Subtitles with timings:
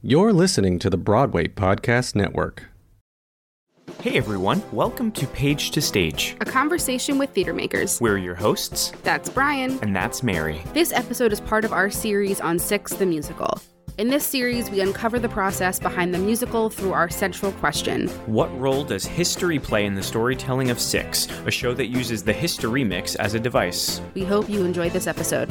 [0.00, 2.64] You're listening to the Broadway Podcast Network.
[4.00, 6.36] Hey everyone, welcome to Page to Stage.
[6.40, 8.00] A conversation with theater makers.
[8.00, 9.78] We're your hosts, That's Brian.
[9.82, 10.60] and that's Mary.
[10.72, 13.60] This episode is part of our series on Six the Musical.
[13.96, 18.56] In this series, we uncover the process behind the musical through our central question What
[18.56, 22.84] role does history play in the storytelling of Six, a show that uses the history
[22.84, 24.00] mix as a device?
[24.14, 25.50] We hope you enjoy this episode.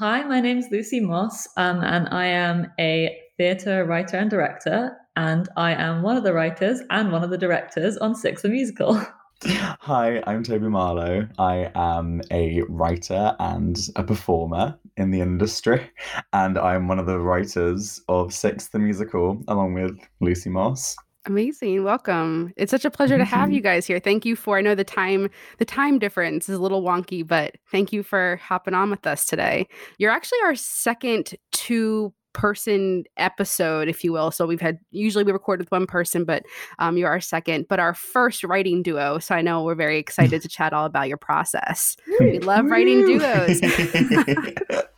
[0.00, 5.46] Hi, my name's Lucy Moss, um, and I am a theatre writer and director, and
[5.58, 8.98] I am one of the writers and one of the directors on Six the Musical.
[9.44, 11.28] Hi, I'm Toby Marlow.
[11.38, 15.90] I am a writer and a performer in the industry,
[16.32, 20.96] and I'm one of the writers of Six the Musical, along with Lucy Moss.
[21.26, 21.84] Amazing.
[21.84, 22.52] Welcome.
[22.56, 24.00] It's such a pleasure to have you guys here.
[24.00, 27.56] Thank you for I know the time the time difference is a little wonky, but
[27.70, 29.68] thank you for hopping on with us today.
[29.98, 35.32] You're actually our second two person episode if you will so we've had usually we
[35.32, 36.44] record with one person but
[36.78, 40.40] um, you're our second but our first writing duo so i know we're very excited
[40.40, 43.60] to chat all about your process we love writing duos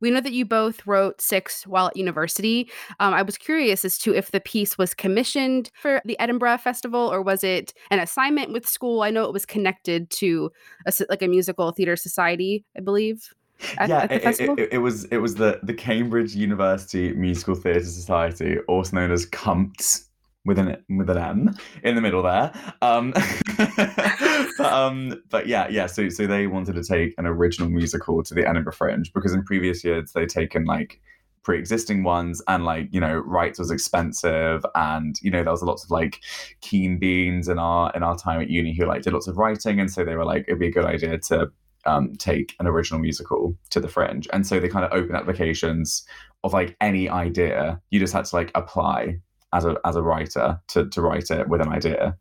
[0.00, 2.68] we know that you both wrote six while at university.
[2.98, 7.00] Um, I was curious as to if the piece was commissioned for the Edinburgh Festival
[7.00, 9.02] or was it an assignment with school?
[9.02, 10.50] I know it was connected to
[10.86, 13.32] a, like a musical theater society, I believe.
[13.78, 17.54] At, yeah, at it, it, it, it was it was the the Cambridge University Musical
[17.54, 20.09] Theatre Society, also known as CUMTS
[20.44, 22.52] with an with an M in the middle there.
[22.82, 23.12] Um,
[23.56, 25.86] but, um, but yeah, yeah.
[25.86, 29.42] So so they wanted to take an original musical to the Edinburgh Fringe because in
[29.44, 31.00] previous years they'd taken like
[31.42, 35.84] pre-existing ones and like you know rights was expensive and you know there was lots
[35.84, 36.20] of like
[36.60, 39.80] keen beans in our in our time at uni who like did lots of writing
[39.80, 41.50] and so they were like it'd be a good idea to
[41.86, 46.04] um, take an original musical to the fringe and so they kind of open applications
[46.44, 49.16] of like any idea you just had to like apply
[49.52, 52.16] as a as a writer to to write it with an idea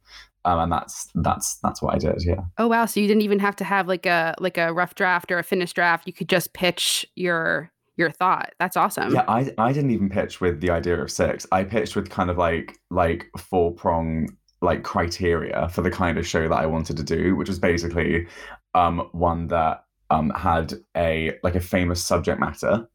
[0.46, 2.86] um, and that's that's that's what i did yeah oh wow!
[2.86, 5.44] So you didn't even have to have like a like a rough draft or a
[5.44, 6.08] finished draft.
[6.08, 8.54] You could just pitch your your thought.
[8.60, 9.14] That's awesome.
[9.14, 12.30] yeah i i didn't even pitch with the idea of six i pitched with kind
[12.30, 14.30] of like like four prong
[14.62, 18.26] like criteria for the kind of show that i wanted to do which was basically
[18.74, 22.88] um one that um had a like a famous subject matter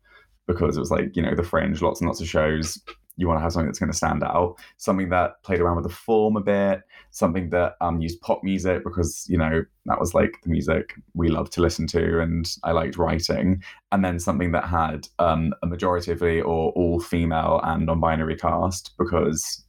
[0.47, 2.83] because it was like you know the fringe lots and lots of shows
[3.17, 4.57] you want to have something that's going to stand out.
[4.77, 6.83] Something that played around with the form a bit.
[7.11, 11.29] Something that um used pop music because you know that was like the music we
[11.29, 13.63] loved to listen to and i liked writing.
[13.93, 19.65] And then something that had um a majoritively or all female and non-binary cast because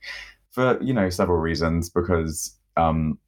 [0.52, 3.20] for you know several reasons because um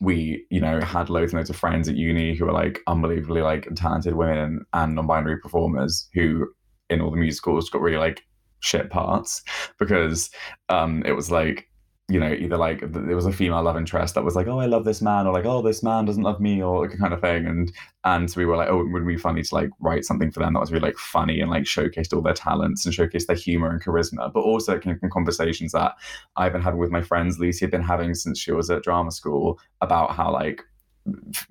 [0.00, 3.42] we you know had loads and loads of friends at uni who were like unbelievably
[3.42, 6.46] like talented women and non-binary performers who
[6.88, 8.22] in all the musicals got really like
[8.60, 9.42] shit parts
[9.78, 10.30] because
[10.68, 11.70] um it was like
[12.10, 14.58] you know either like th- there was a female love interest that was like oh
[14.58, 17.14] i love this man or like oh this man doesn't love me or like kind
[17.14, 17.72] of thing and
[18.04, 20.40] and so we were like oh it would be funny to like write something for
[20.40, 23.36] them that was really like funny and like showcased all their talents and showcased their
[23.36, 24.32] humor and charisma?
[24.32, 25.94] But also it came from conversations that
[26.36, 29.12] i've been having with my friends lucy had been having since she was at drama
[29.12, 30.62] school about how like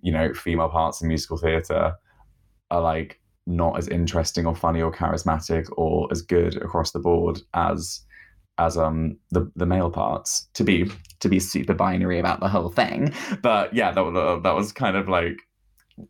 [0.02, 1.96] you know female parts in musical theatre
[2.70, 7.42] are like not as interesting or funny or charismatic or as good across the board
[7.54, 8.02] as
[8.60, 10.90] as um the the male parts to be
[11.20, 13.14] to be super binary about the whole thing.
[13.42, 15.40] But yeah that that was kind of like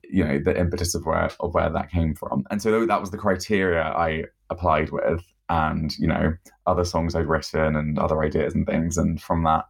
[0.03, 2.44] you know the impetus of where of where that came from.
[2.51, 6.34] And so that was the criteria i applied with and you know
[6.67, 8.97] other songs i'd written and other ideas and things.
[8.97, 9.66] And from that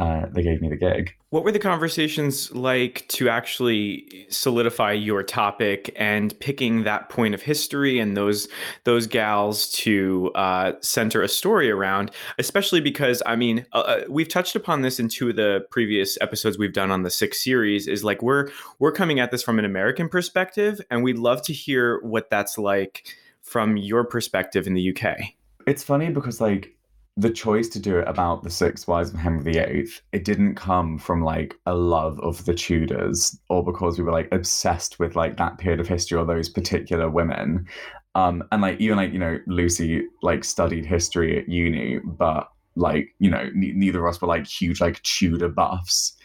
[0.00, 5.22] uh, they gave me the gig What were the conversations like to actually solidify your
[5.22, 8.48] topic and picking that point of history and those
[8.84, 12.12] those gals to uh, center a story around?
[12.38, 16.16] Especially because I mean, uh, uh, we've touched upon this in two of the previous
[16.22, 17.86] episodes we've done on the six series.
[17.86, 18.48] Is like we're
[18.78, 22.56] we're coming at this from an American perspective, and we'd love to hear what that's
[22.56, 23.06] like
[23.42, 25.18] from your perspective in the UK.
[25.66, 26.74] it's funny because like
[27.20, 30.98] the choice to do it about the six wives of Henry VIII, it didn't come
[30.98, 35.36] from like a love of the Tudors or because we were like obsessed with like
[35.36, 37.66] that period of history or those particular women.
[38.14, 43.14] Um, and like even like you know Lucy like studied history at uni, but like
[43.18, 46.16] you know n- neither of us were like huge like Tudor buffs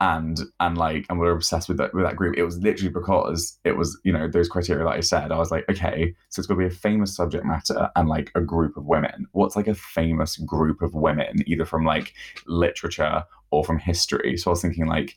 [0.00, 2.36] and and like and we are obsessed with that with that group.
[2.36, 5.32] It was literally because it was you know those criteria that I said.
[5.32, 8.30] I was like, okay, so it's going to be a famous subject matter and like
[8.34, 9.26] a group of women.
[9.32, 12.12] What's like a famous group of women, either from like
[12.46, 14.36] literature or from history?
[14.36, 15.16] So I was thinking like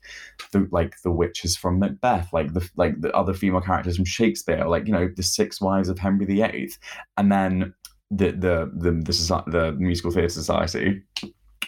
[0.54, 4.66] the like the witches from Macbeth, like the like the other female characters from Shakespeare,
[4.66, 6.72] like you know the Six Wives of Henry VIII,
[7.18, 7.74] and then
[8.12, 11.04] the the the the, the, the musical theatre society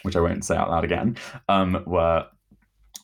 [0.02, 1.16] which I won't say out loud again,
[1.48, 2.26] um, were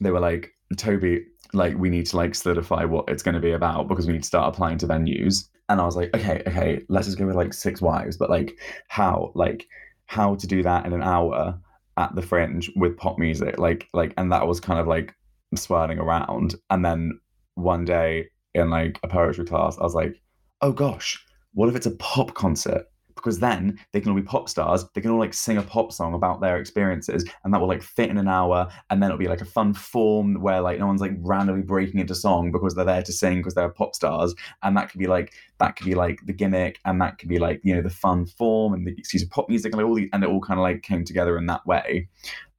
[0.00, 3.53] they were like, Toby, like we need to like solidify what it's going to be
[3.53, 5.49] about because we need to start applying to venues.
[5.69, 8.59] And I was like, okay, okay, let's just go with like six wives, but like
[8.89, 9.67] how, like
[10.06, 11.59] how to do that in an hour
[11.97, 15.15] at the fringe with pop music, like like, and that was kind of like
[15.55, 16.55] swirling around.
[16.71, 17.21] And then
[17.55, 20.21] one day in like a poetry class, I was like,
[20.62, 21.23] oh gosh,
[21.55, 22.87] what if it's a pop concert?
[23.19, 24.85] Because then they can all be pop stars.
[24.94, 27.82] They can all like sing a pop song about their experiences, and that will like
[27.82, 28.69] fit in an hour.
[28.91, 32.00] And then it'll be like a fun form where like no one's like randomly breaking
[32.00, 34.35] into song because they're there to sing because they're pop stars.
[34.62, 37.38] And that could be like that could be like the gimmick, and that could be
[37.38, 39.94] like you know the fun form and the excuse of pop music and like all
[39.94, 42.09] the and it all kind of like came together in that way.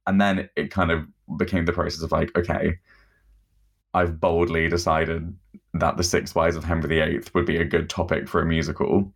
[0.06, 1.06] And then it kind of
[1.36, 2.78] became the process of like okay.
[3.92, 5.36] I've boldly decided
[5.74, 9.12] that the Six Wives of Henry VIII would be a good topic for a musical.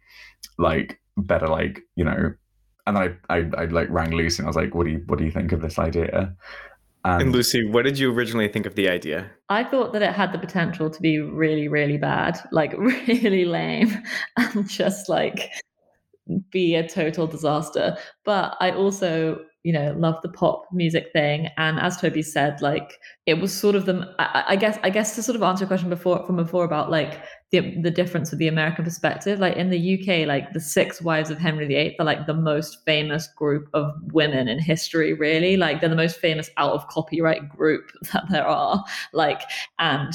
[0.58, 2.32] Like, better like you know
[2.86, 5.18] and I, I I like rang Lucy and I was like, what do you what
[5.18, 6.34] do you think of this idea?
[7.04, 9.30] And, and Lucy, what did you originally think of the idea?
[9.50, 14.02] I thought that it had the potential to be really, really bad, like really lame,
[14.36, 15.50] and just like
[16.50, 17.96] be a total disaster.
[18.24, 21.48] But I also you know love the pop music thing.
[21.56, 25.14] And as toby said like it was sort of the I, I, guess i guess
[25.16, 28.38] to sort of answer a question before from before about like the the difference of
[28.38, 32.04] the american perspective like in the uk like the six wives of henry viii are
[32.04, 35.56] like the most famous group of women in history really.
[35.56, 38.84] Like they're the most famous out of copyright group that there are.
[39.12, 39.42] Like
[39.78, 40.12] and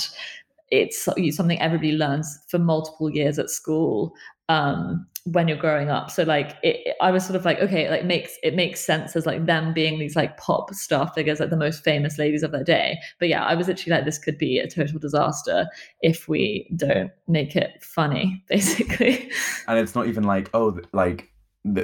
[0.71, 4.13] it's something everybody learns for multiple years at school
[4.49, 6.09] um, when you're growing up.
[6.09, 9.25] So like it, I was sort of like, okay, like makes it makes sense as
[9.25, 12.63] like them being these like pop star figures, like the most famous ladies of their
[12.63, 12.97] day.
[13.19, 15.67] But yeah, I was literally like, this could be a total disaster
[16.01, 19.31] if we don't make it funny, basically.
[19.67, 21.29] And it's not even like, oh, like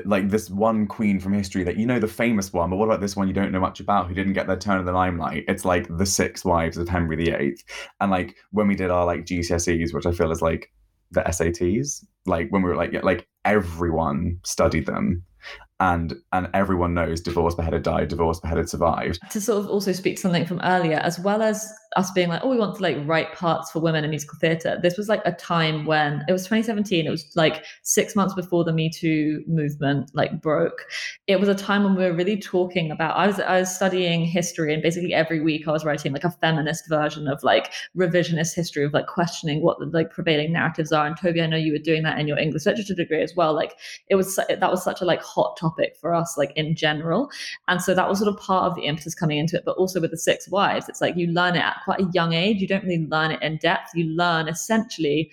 [0.05, 3.01] like this one queen from history that you know the famous one, but what about
[3.01, 5.43] this one you don't know much about who didn't get their turn in the limelight?
[5.47, 7.57] It's like the six wives of Henry VIII,
[7.99, 10.71] and like when we did our like GCSEs, which I feel is like
[11.11, 15.23] the SATs, like when we were like like everyone studied them
[15.79, 20.15] and and everyone knows divorce beheaded died divorce beheaded survived to sort of also speak
[20.15, 22.97] to something from earlier as well as us being like, oh, we want to like
[23.05, 24.77] write parts for women in musical theatre.
[24.81, 27.07] This was like a time when it was 2017.
[27.07, 30.85] It was like six months before the Me Too movement like broke.
[31.27, 33.15] It was a time when we were really talking about.
[33.15, 36.31] I was I was studying history, and basically every week I was writing like a
[36.31, 41.05] feminist version of like revisionist history of like questioning what the like prevailing narratives are.
[41.05, 43.53] And Toby, I know you were doing that in your English literature degree as well.
[43.53, 43.73] Like
[44.09, 45.64] it was that was such a like hot topic
[45.99, 47.29] for us like in general,
[47.67, 49.63] and so that was sort of part of the impetus coming into it.
[49.65, 52.33] But also with the Six Wives, it's like you learn it at quite a young
[52.33, 52.61] age.
[52.61, 53.91] You don't really learn it in depth.
[53.95, 55.31] You learn essentially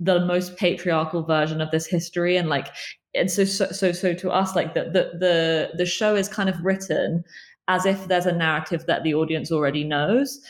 [0.00, 2.68] the most patriarchal version of this history and like
[3.14, 6.48] and so so so, so to us like the, the the the show is kind
[6.48, 7.24] of written
[7.68, 10.40] as if there's a narrative that the audience already knows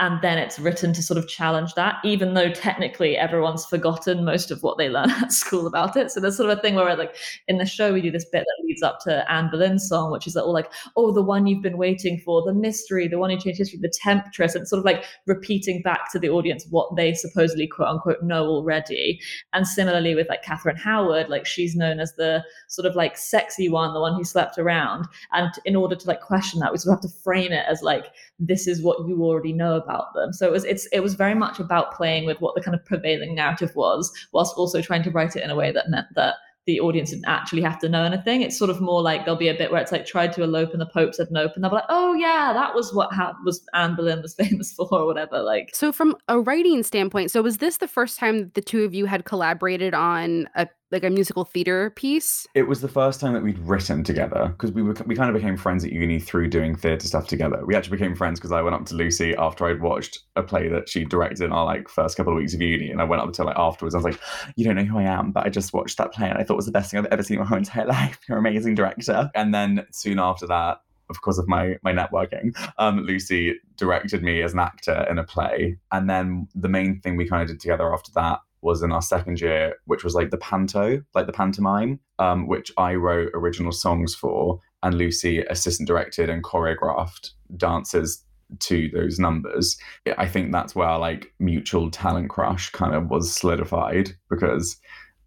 [0.00, 4.50] and then it's written to sort of challenge that, even though technically everyone's forgotten most
[4.50, 6.10] of what they learn at school about it.
[6.10, 7.14] So there's sort of a thing where, like,
[7.46, 10.26] in the show, we do this bit that leads up to Anne Boleyn's song, which
[10.26, 13.38] is all like, oh, the one you've been waiting for, the mystery, the one who
[13.38, 14.56] changed history, the temptress.
[14.56, 18.46] And sort of like repeating back to the audience what they supposedly, quote unquote, know
[18.46, 19.20] already.
[19.52, 23.68] And similarly with like Catherine Howard, like, she's known as the sort of like sexy
[23.68, 25.06] one, the one who slept around.
[25.32, 27.80] And in order to like question that, we sort of have to frame it as
[27.80, 28.06] like,
[28.40, 30.32] this is what you already know about them.
[30.32, 32.84] So it was it's it was very much about playing with what the kind of
[32.84, 36.36] prevailing narrative was, whilst also trying to write it in a way that meant that
[36.66, 38.40] the audience didn't actually have to know anything.
[38.40, 40.72] It's sort of more like there'll be a bit where it's like tried to elope
[40.72, 43.36] and the Pope said nope, and they'll be like, oh yeah, that was what ha-
[43.44, 45.42] was Anne Boleyn was famous for or whatever.
[45.42, 48.94] Like, so from a writing standpoint, so was this the first time the two of
[48.94, 52.46] you had collaborated on a like a musical theater piece?
[52.54, 55.34] It was the first time that we'd written together because we were we kind of
[55.34, 57.60] became friends at uni through doing theatre stuff together.
[57.66, 60.68] We actually became friends because I went up to Lucy after I'd watched a play
[60.68, 63.20] that she directed in our like first couple of weeks of uni, and I went
[63.20, 63.94] up to like afterwards.
[63.94, 64.20] I was like,
[64.56, 66.54] "You don't know who I am, but I just watched that play and I thought
[66.54, 68.20] it was the best thing I've ever seen in my entire life.
[68.28, 70.78] You're an amazing director." And then soon after that,
[71.10, 75.24] of course of my my networking um, lucy directed me as an actor in a
[75.24, 78.90] play and then the main thing we kind of did together after that was in
[78.90, 83.30] our second year which was like the panto like the pantomime um, which i wrote
[83.34, 88.24] original songs for and lucy assistant directed and choreographed dances
[88.60, 89.76] to those numbers.
[90.18, 94.76] I think that's where like mutual talent crush kind of was solidified because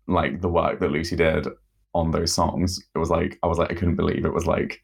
[0.08, 1.48] like the work that lucy did
[1.94, 4.82] on those songs it was like i was like i couldn't believe it was like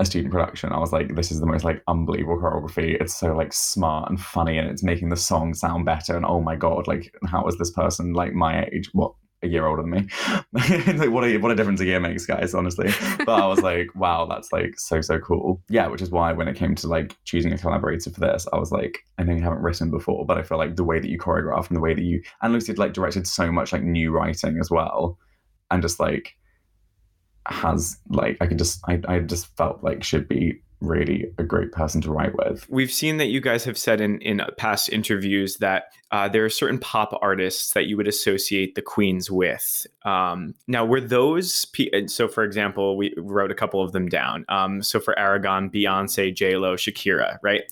[0.00, 3.00] a student production i was like this is the most like unbelievable choreography.
[3.00, 6.16] It's so like smart and funny and it's making the song sound better.
[6.16, 9.66] And oh my god like how is this person like my age what a year
[9.66, 10.08] older than me?
[10.98, 12.90] Like what a what a difference a year makes guys honestly.
[13.18, 15.62] But i was like wow that's like so so cool.
[15.68, 18.58] Yeah which is why when it came to like choosing a collaborator for this i
[18.58, 21.10] was like i know you haven't written before but i feel like the way that
[21.10, 24.10] you choreograph and the way that you and lucy like directed so much like new
[24.10, 25.18] writing as well.
[25.70, 26.36] And just like
[27.46, 31.72] has like I can just I, I just felt like should be really a great
[31.72, 32.68] person to write with.
[32.68, 36.50] We've seen that you guys have said in in past interviews that uh, there are
[36.50, 39.86] certain pop artists that you would associate the Queens with.
[40.04, 41.66] Um, now, were those
[42.06, 42.28] so?
[42.28, 44.44] For example, we wrote a couple of them down.
[44.48, 47.62] Um, so for Aragon, Beyonce, J Lo, Shakira, right?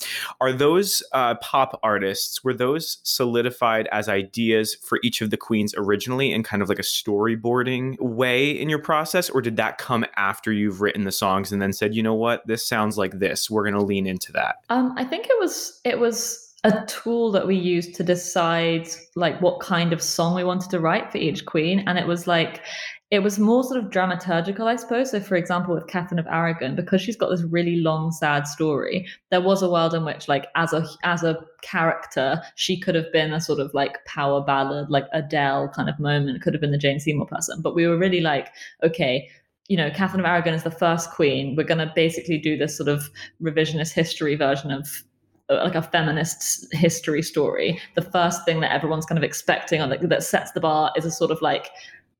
[0.40, 2.42] Are those uh, pop artists?
[2.42, 6.78] Were those solidified as ideas for each of the queens originally, in kind of like
[6.78, 11.52] a storyboarding way in your process, or did that come after you've written the songs
[11.52, 13.50] and then said, you know what, this sounds like this.
[13.50, 14.56] We're going to lean into that.
[14.70, 19.40] Um, I think it was it was a tool that we used to decide like
[19.40, 22.62] what kind of song we wanted to write for each queen and it was like
[23.10, 26.76] it was more sort of dramaturgical i suppose so for example with catherine of aragon
[26.76, 30.46] because she's got this really long sad story there was a world in which like
[30.54, 34.88] as a as a character she could have been a sort of like power ballad
[34.88, 37.98] like adele kind of moment could have been the jane seymour person but we were
[37.98, 38.50] really like
[38.84, 39.28] okay
[39.72, 41.56] you know, Catherine of Aragon is the first queen.
[41.56, 43.08] We're going to basically do this sort of
[43.42, 44.86] revisionist history version of
[45.48, 49.88] uh, like a feminist history story, the first thing that everyone's kind of expecting or
[49.88, 51.70] that, that sets the bar is a sort of like,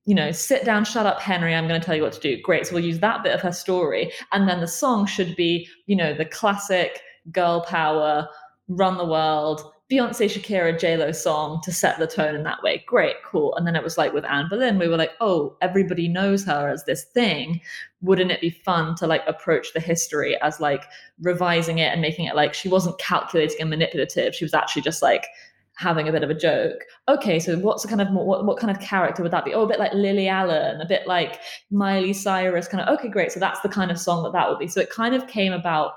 [0.07, 2.41] you know, sit down, shut up, Henry, I'm going to tell you what to do.
[2.41, 2.67] Great.
[2.67, 4.11] So we'll use that bit of her story.
[4.33, 8.27] And then the song should be, you know, the classic girl power,
[8.69, 9.61] run the world,
[9.93, 12.83] Beyonce, Shakira, J Lo song to set the tone in that way.
[12.87, 13.55] Great, cool.
[13.57, 16.71] And then it was like with Anne Boleyn, we were like, oh, everybody knows her
[16.71, 17.61] as this thing.
[18.01, 20.85] Wouldn't it be fun to like approach the history as like
[21.21, 24.35] revising it and making it like she wasn't calculating and manipulative?
[24.35, 25.27] She was actually just like
[25.75, 26.85] having a bit of a joke.
[27.09, 29.53] Okay, so what's the kind of what what kind of character would that be?
[29.53, 32.69] Oh, a bit like Lily Allen, a bit like Miley Cyrus.
[32.69, 33.33] Kind of okay, great.
[33.33, 34.69] So that's the kind of song that that would be.
[34.69, 35.93] So it kind of came about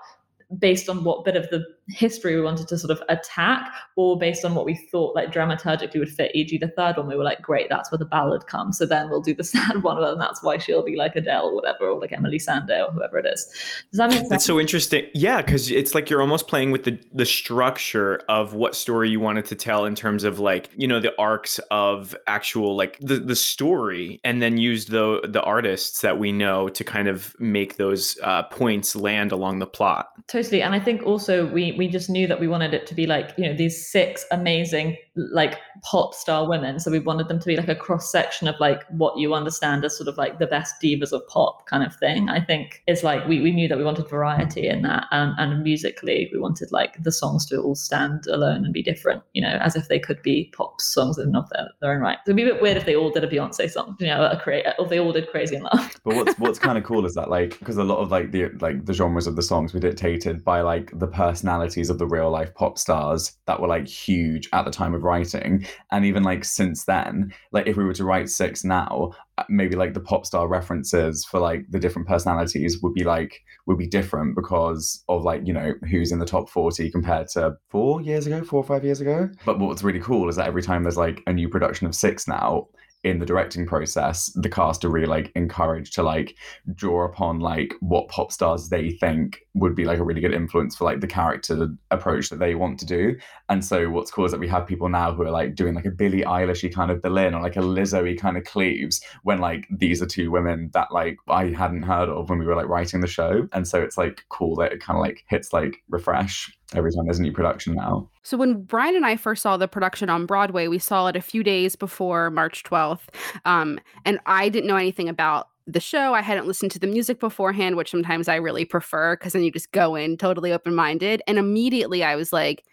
[0.60, 4.44] based on what bit of the history we wanted to sort of attack or based
[4.44, 7.42] on what we thought like dramaturgically would fit e.g the third one we were like
[7.42, 10.42] great that's where the ballad comes so then we'll do the sad one and that's
[10.42, 13.46] why she'll be like adele or whatever or like emily sandé or whoever it is.
[13.92, 14.30] Does that make sense?
[14.30, 15.06] that's so interesting.
[15.14, 19.20] Yeah because it's like you're almost playing with the the structure of what story you
[19.20, 23.18] wanted to tell in terms of like you know the arcs of actual like the
[23.18, 27.78] the story and then use the the artists that we know to kind of make
[27.78, 30.10] those uh, points land along the plot.
[30.28, 33.08] Totally and i think also we we just knew that we wanted it to be
[33.08, 36.80] like you know these six amazing like pop star women.
[36.80, 39.86] So we wanted them to be like a cross section of like what you understand
[39.86, 42.30] as sort of like the best divas of pop kind of thing.
[42.30, 45.64] I think is like we, we knew that we wanted variety in that and, and
[45.64, 49.58] musically we wanted like the songs to all stand alone and be different you know
[49.62, 52.18] as if they could be pop songs in of their, their own right.
[52.26, 54.26] So it'd be a bit weird if they all did a beyonce song you know
[54.26, 55.92] a create or they all did crazy in love.
[56.06, 58.50] But what's what's kind of cool is that like because a lot of like the
[58.60, 62.30] like the genres of the songs were dictated by like the personalities of the real
[62.30, 66.44] life pop stars that were like huge at the time of writing and even like
[66.44, 70.26] since then like if we were to write six now uh, maybe like the pop
[70.26, 75.24] star references for like the different personalities would be like would be different because of
[75.24, 78.64] like you know who's in the top 40 compared to four years ago four or
[78.64, 79.30] five years ago.
[79.46, 82.28] But what's really cool is that every time there's like a new production of six
[82.28, 82.68] now
[83.06, 86.36] in the directing process, the cast are really like encouraged to like
[86.74, 90.76] draw upon like what pop stars they think would be like a really good influence
[90.76, 93.16] for like the character approach that they want to do.
[93.48, 95.86] And so what's cool is that we have people now who are like doing like
[95.86, 99.68] a Billie Eilishy kind of Boleyn or like a Lizzo kind of Cleves when like
[99.70, 103.02] these are two women that like I hadn't heard of when we were like writing
[103.02, 103.48] the show.
[103.54, 107.06] And so it's like cool that it kind of like hits like refresh every time
[107.06, 108.10] there's a new production now.
[108.24, 111.22] So when Brian and I first saw the production on Broadway, we saw it a
[111.22, 113.08] few days before March 12th.
[113.46, 116.14] Um, and I didn't know anything about the show.
[116.14, 119.52] I hadn't listened to the music beforehand, which sometimes I really prefer because then you
[119.52, 121.22] just go in totally open minded.
[121.28, 122.64] And immediately I was like,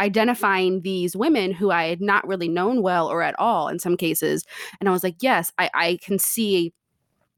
[0.00, 3.96] identifying these women who I had not really known well or at all in some
[3.96, 4.44] cases.
[4.80, 6.72] And I was like, yes, I, I can see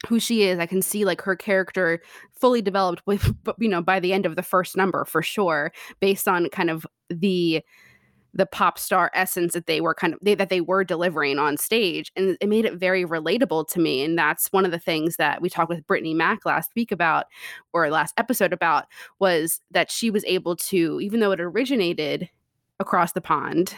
[0.07, 0.59] who she is.
[0.59, 2.01] I can see like her character
[2.39, 6.29] fully developed with, you know, by the end of the first number for sure, based
[6.29, 7.63] on kind of the
[8.37, 11.57] the pop star essence that they were kind of they, that they were delivering on
[11.57, 15.17] stage and it made it very relatable to me and that's one of the things
[15.17, 17.27] that we talked with Brittney Mack last week about
[17.73, 18.85] or last episode about
[19.19, 22.29] was that she was able to even though it originated
[22.79, 23.75] across the pond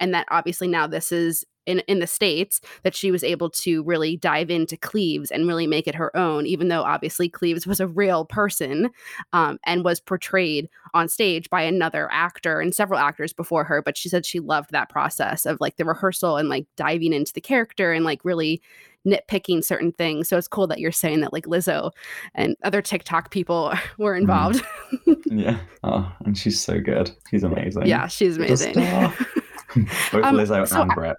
[0.00, 3.82] and that obviously now this is in, in the states that she was able to
[3.84, 7.78] really dive into cleves and really make it her own even though obviously cleves was
[7.78, 8.90] a real person
[9.34, 13.96] um, and was portrayed on stage by another actor and several actors before her but
[13.96, 17.40] she said she loved that process of like the rehearsal and like diving into the
[17.40, 18.62] character and like really
[19.06, 20.28] nitpicking certain things.
[20.28, 21.92] So it's cool that you're saying that like lizzo
[22.34, 24.22] and other tiktok people were mm-hmm.
[24.22, 24.64] involved.
[25.06, 25.16] Mm.
[25.26, 25.60] yeah.
[25.82, 27.10] Oh and she's so good.
[27.30, 27.86] She's amazing.
[27.86, 28.74] Yeah she's amazing
[30.12, 31.16] Both um, Lizzo so and Brett.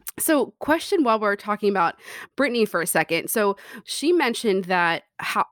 [0.18, 1.96] so, question while we're talking about
[2.36, 3.28] Brittney for a second.
[3.28, 5.04] So, she mentioned that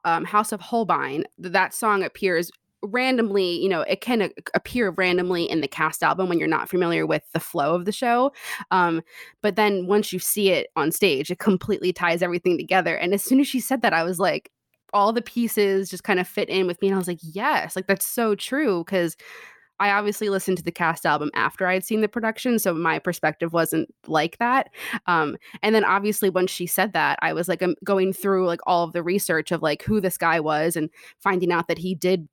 [0.04, 2.50] um, House of Holbein, that song appears
[2.82, 7.06] randomly, you know, it can appear randomly in the cast album when you're not familiar
[7.06, 8.32] with the flow of the show.
[8.70, 9.02] Um,
[9.42, 12.96] but then once you see it on stage, it completely ties everything together.
[12.96, 14.50] And as soon as she said that, I was like,
[14.92, 16.88] all the pieces just kind of fit in with me.
[16.88, 18.84] And I was like, yes, like that's so true.
[18.84, 19.16] Cause
[19.78, 22.98] I obviously listened to the cast album after I had seen the production, so my
[22.98, 24.70] perspective wasn't like that.
[25.06, 28.60] Um, and then obviously when she said that, I was like I'm going through like
[28.66, 31.94] all of the research of like who this guy was and finding out that he
[31.94, 32.28] did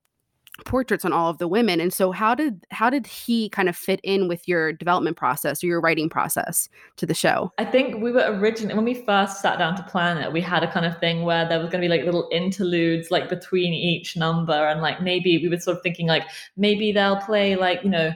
[0.64, 3.76] portraits on all of the women and so how did how did he kind of
[3.76, 7.52] fit in with your development process or your writing process to the show?
[7.58, 10.62] I think we were originally when we first sat down to plan it we had
[10.62, 13.74] a kind of thing where there was going to be like little interludes like between
[13.74, 16.24] each number and like maybe we were sort of thinking like
[16.56, 18.12] maybe they'll play like you know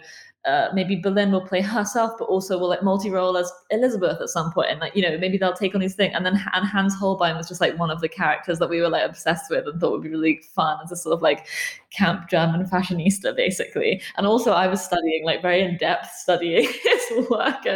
[0.48, 4.50] uh, maybe Boleyn will play herself, but also will like multi-role as Elizabeth at some
[4.52, 6.12] point, and like you know maybe they'll take on these things.
[6.16, 8.88] And then and Hans Holbein was just like one of the characters that we were
[8.88, 11.46] like obsessed with and thought would be really fun as a sort of like
[11.90, 14.00] camp German fashionista, basically.
[14.16, 17.66] And also I was studying like very in depth studying his work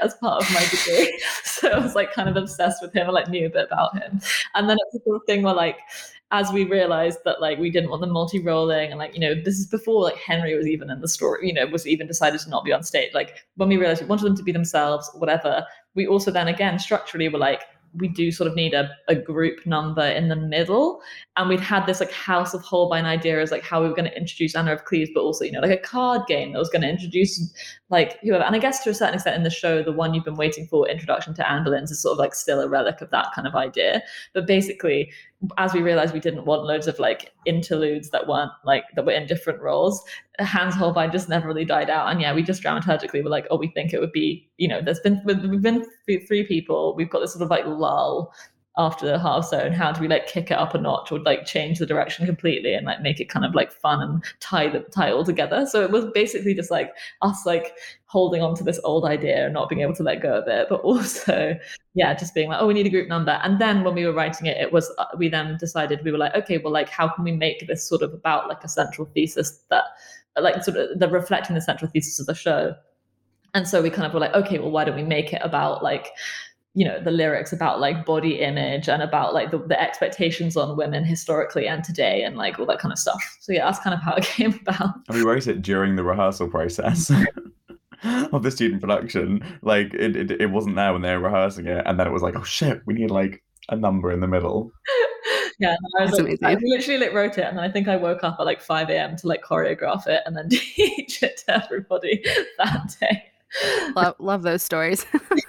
[0.00, 3.06] as part of my degree, so I was like kind of obsessed with him.
[3.06, 4.20] I like knew a bit about him,
[4.54, 5.78] and then it's the sort of thing where like
[6.32, 9.58] as we realized that like we didn't want them multi-rolling and like you know this
[9.58, 12.50] is before like henry was even in the story you know was even decided to
[12.50, 15.64] not be on stage like when we realized we wanted them to be themselves whatever
[15.94, 17.62] we also then again structurally were like
[17.94, 21.00] we do sort of need a, a group number in the middle.
[21.36, 24.08] And we'd had this like House of Holbein idea as like how we were going
[24.08, 26.70] to introduce Anna of Cleves, but also, you know, like a card game that was
[26.70, 27.52] going to introduce
[27.90, 28.44] like whoever.
[28.44, 30.66] And I guess to a certain extent in the show, the one you've been waiting
[30.66, 33.46] for, Introduction to Anne Boleyn, is sort of like still a relic of that kind
[33.46, 34.02] of idea.
[34.32, 35.10] But basically,
[35.58, 39.12] as we realized we didn't want loads of like interludes that weren't like that were
[39.12, 40.02] in different roles,
[40.38, 42.10] Hans Holbein just never really died out.
[42.10, 44.80] And yeah, we just dramaturgically were like, oh, we think it would be, you know,
[44.80, 48.32] there's been we've been three people, we've got this sort of like lull
[48.78, 51.44] after the half zone how do we like kick it up a notch or like
[51.44, 54.80] change the direction completely and like make it kind of like fun and tie the
[54.80, 55.66] tie all together?
[55.66, 57.74] So it was basically just like us like
[58.06, 60.68] holding on to this old idea and not being able to let go of it
[60.70, 61.54] but also
[61.94, 63.38] yeah just being like oh we need a group number.
[63.42, 66.18] And then when we were writing it it was uh, we then decided we were
[66.18, 69.06] like okay well like how can we make this sort of about like a central
[69.12, 69.84] thesis that
[70.40, 72.74] like sort of the reflecting the central thesis of the show?
[73.54, 75.82] And so we kind of were like okay well why don't we make it about
[75.82, 76.08] like
[76.74, 80.76] you know the lyrics about like body image and about like the, the expectations on
[80.76, 83.20] women historically and today and like all that kind of stuff.
[83.40, 84.94] So yeah that's kind of how it came about.
[85.08, 87.10] And we wrote it during the rehearsal process
[88.04, 89.44] of the student production?
[89.62, 92.22] Like it, it, it wasn't there when they were rehearsing it and then it was
[92.22, 94.72] like oh shit we need like a number in the middle.
[95.58, 98.24] Yeah I, was like, I literally like wrote it and then I think I woke
[98.24, 102.24] up at like 5 a.m to like choreograph it and then teach it to everybody
[102.58, 103.31] that day
[103.96, 105.04] love love those stories.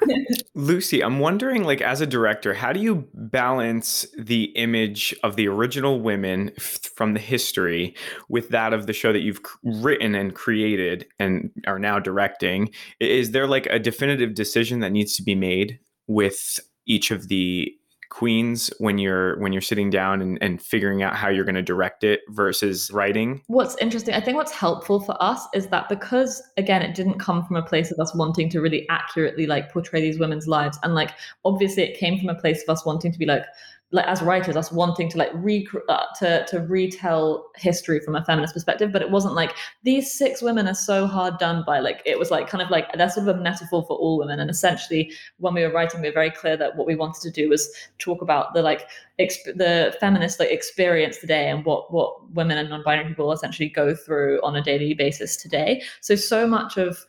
[0.56, 5.48] Lucy, I'm wondering like as a director, how do you balance the image of the
[5.48, 7.96] original women f- from the history
[8.30, 12.70] with that of the show that you've written and created and are now directing?
[13.00, 17.74] Is there like a definitive decision that needs to be made with each of the
[18.14, 21.64] queens when you're when you're sitting down and, and figuring out how you're going to
[21.64, 23.42] direct it versus writing?
[23.48, 27.44] What's interesting i think what's helpful for us is that because again it didn't come
[27.44, 30.94] from a place of us wanting to really accurately like portray these women's lives and
[30.94, 31.12] like
[31.44, 33.46] obviously it came from a place of us wanting to be like
[33.94, 38.26] like as writers us wanting to like re- uh, to to retell history from a
[38.26, 39.54] feminist perspective but it wasn't like
[39.84, 42.92] these six women are so hard done by like it was like kind of like
[42.94, 44.40] that's sort of a metaphor for all women.
[44.40, 47.32] And essentially when we were writing we were very clear that what we wanted to
[47.32, 52.34] do was talk about the like exp- the feminist like experience today and what what
[52.34, 55.84] women and non-binary people essentially go through on a daily basis today.
[56.02, 57.06] So so much of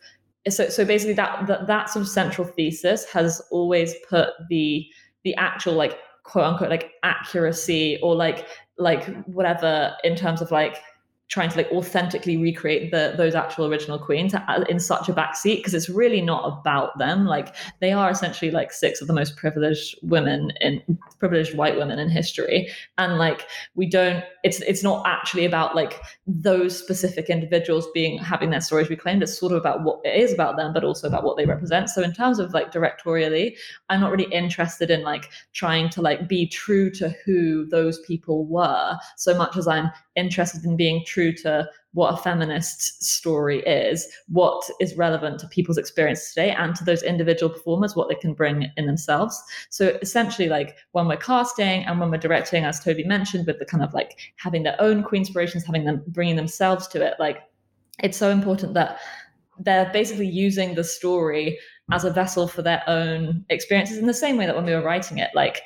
[0.47, 4.85] so so basically that that, that sort of central thesis has always put the
[5.23, 10.81] the actual like quote unquote like accuracy or like like whatever in terms of like
[11.27, 15.57] trying to like authentically recreate the those actual original queens uh, in such a backseat
[15.57, 17.25] because it's really not about them.
[17.25, 20.81] Like they are essentially like six of the most privileged women in
[21.19, 22.69] privileged white women in history.
[22.97, 28.51] And like we don't it's it's not actually about like those specific individuals being having
[28.51, 29.23] their stories reclaimed.
[29.23, 31.89] It's sort of about what it is about them but also about what they represent.
[31.89, 33.55] So in terms of like directorially
[33.89, 38.45] i'm not really interested in like trying to like be true to who those people
[38.45, 44.05] were so much as i'm interested in being true to what a feminist story is,
[44.27, 48.33] what is relevant to people's experience today, and to those individual performers, what they can
[48.33, 49.41] bring in themselves.
[49.69, 53.65] So essentially, like when we're casting and when we're directing, as Toby mentioned, with the
[53.65, 57.43] kind of like having their own queen inspirations, having them bringing themselves to it, like
[58.03, 58.99] it's so important that
[59.59, 61.57] they're basically using the story
[61.91, 64.81] as a vessel for their own experiences in the same way that when we were
[64.83, 65.61] writing it, like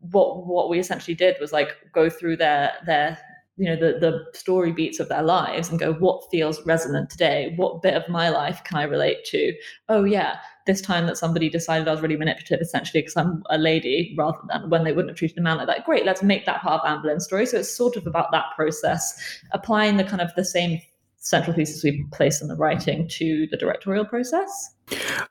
[0.00, 3.18] what what we essentially did was like go through their their
[3.56, 7.54] you know the the story beats of their lives and go what feels resonant today?
[7.56, 9.54] What bit of my life can i relate to?
[9.88, 13.56] Oh yeah this time that somebody decided i was really manipulative essentially because i'm a
[13.56, 15.84] lady rather than when they wouldn't have treated a man like that.
[15.84, 17.46] Great let's make that part of Anne story.
[17.46, 20.80] So it's sort of about that process applying the kind of the same
[21.28, 24.76] central thesis we place in the writing to the directorial process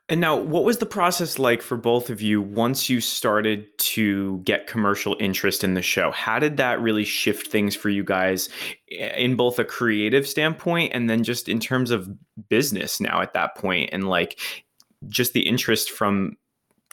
[0.08, 4.38] and now, what was the process like for both of you once you started to
[4.44, 6.10] get commercial interest in the show?
[6.10, 8.50] How did that really shift things for you guys
[8.88, 12.08] in both a creative standpoint and then just in terms of
[12.48, 14.38] business now at that point and like
[15.08, 16.36] just the interest from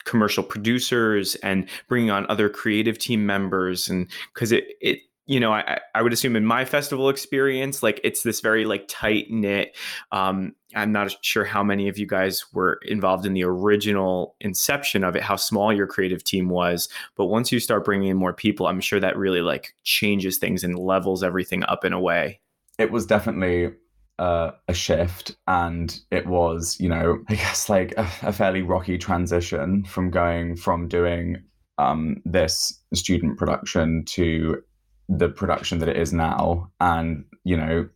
[0.04, 5.52] commercial producers and bringing on other creative team members and because it it you know,
[5.52, 9.74] I, I would assume in my festival experience, like it's this very like tight knit.
[10.12, 15.02] Um, I'm not sure how many of you guys were involved in the original inception
[15.02, 16.88] of it, how small your creative team was.
[17.16, 20.62] But once you start bringing in more people, I'm sure that really like changes things
[20.62, 22.40] and levels everything up in a way.
[22.78, 23.72] It was definitely
[24.18, 28.96] uh, a shift and it was you know i guess like a, a, fairly rocky
[28.96, 31.36] transition from going from doing
[31.78, 34.62] um, this student production to
[35.08, 36.70] the production that it is now.
[36.80, 37.88] And you know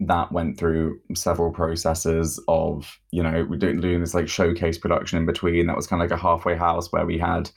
[0.00, 5.18] that went through several processes of you know we're doing, doing this like showcase production
[5.18, 7.50] in between that was kind of like a halfway house where we had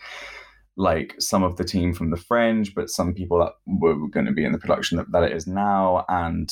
[0.78, 4.32] like some of the team from the fringe but some people that were going to
[4.32, 6.06] be in the production that, that it is now.
[6.10, 6.52] And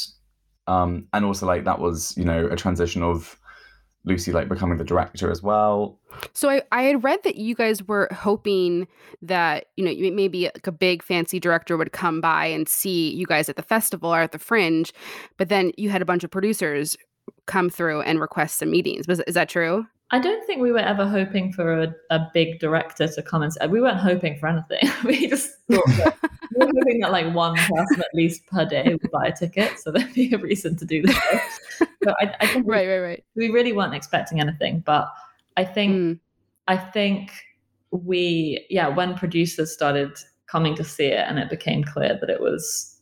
[0.68, 3.40] um and also like that was you know a transition of
[4.06, 6.00] Lucy like becoming the director as well.
[6.34, 8.88] So I, I had read that you guys were hoping
[9.22, 13.26] that, you know, maybe like a big fancy director would come by and see you
[13.26, 14.94] guys at the festival or at the fringe,
[15.38, 16.96] but then you had a bunch of producers
[17.46, 19.08] come through and request some meetings.
[19.08, 19.86] Was is that true?
[20.12, 23.52] I don't think we were ever hoping for a, a big director to come and
[23.52, 24.88] say, we weren't hoping for anything.
[25.04, 26.18] we just thought that
[26.56, 29.80] we were hoping that like one person at least per day would buy a ticket.
[29.80, 31.50] So there'd be a reason to do that.
[32.02, 33.24] But I, I think right, we, right, right.
[33.36, 34.84] We really weren't expecting anything.
[34.86, 35.12] But
[35.58, 36.20] I think, mm.
[36.68, 37.32] I think
[37.90, 40.12] we, yeah, when producers started
[40.48, 42.95] coming to see it and it became clear that it was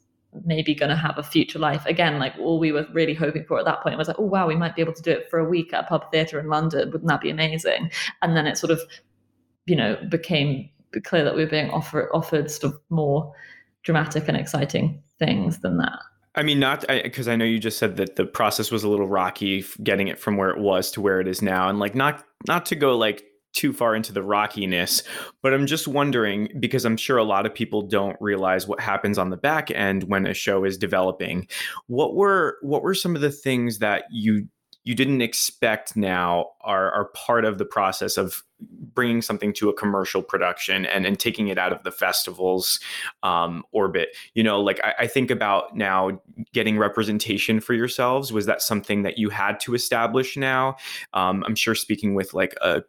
[0.45, 1.85] maybe going to have a future life.
[1.85, 4.47] Again like all we were really hoping for at that point was like oh wow
[4.47, 6.47] we might be able to do it for a week at a pub theatre in
[6.47, 6.91] london.
[6.91, 7.91] Wouldn't that be amazing?
[8.21, 8.81] And then it sort of
[9.65, 10.69] you know became
[11.03, 13.33] clear that we were being offered offered sort of more
[13.83, 15.99] dramatic and exciting things than that.
[16.35, 18.89] I mean, not because I, I, know you just said that the process was a
[18.89, 21.93] little rocky, getting it from where it was to where it is now, and like
[21.93, 25.03] not not to go like too far into the rockiness,
[25.41, 29.17] but I'm just wondering because I'm sure a lot of people don't realize what happens
[29.17, 31.47] on the back end when a show is developing.
[31.87, 34.47] What were what were some of the things that you
[34.85, 39.73] you didn't expect now are are part of the process of bringing something to a
[39.73, 42.79] commercial production and, and taking it out of the festival's
[43.23, 44.15] um, orbit.
[44.35, 46.21] You know, like I, I, think about now
[46.53, 48.31] getting representation for yourselves.
[48.31, 50.77] Was that something that you had to establish now?
[51.13, 52.83] Um, I'm sure speaking with like a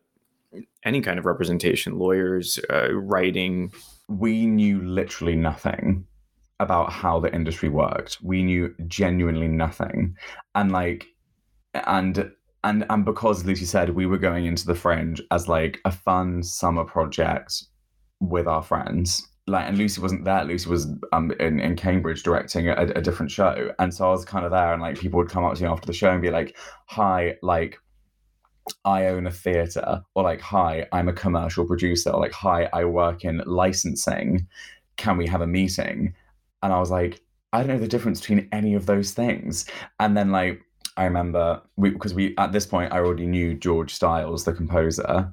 [0.85, 3.73] any kind of representation, lawyers, uh, writing.
[4.09, 6.07] We knew literally nothing
[6.61, 8.18] about how the industry worked.
[8.23, 10.16] We knew genuinely nothing,
[10.55, 11.07] and like,
[11.75, 12.31] and
[12.62, 16.42] and and because Lucy said we were going into the fringe as like a fun
[16.42, 17.64] summer project
[18.20, 22.68] with our friends like and lucy wasn't there lucy was um in, in cambridge directing
[22.68, 25.29] a, a different show and so i was kind of there and like people would
[25.29, 27.79] come up to me after the show and be like hi like
[28.85, 32.85] I own a theatre, or like, hi, I'm a commercial producer, or like, hi, I
[32.85, 34.46] work in licensing.
[34.96, 36.14] Can we have a meeting?
[36.62, 37.20] And I was like,
[37.55, 39.66] I don't know the difference between any of those things.
[40.00, 40.61] And then like
[40.96, 45.33] I remember we because we at this point I already knew George Stiles, the composer,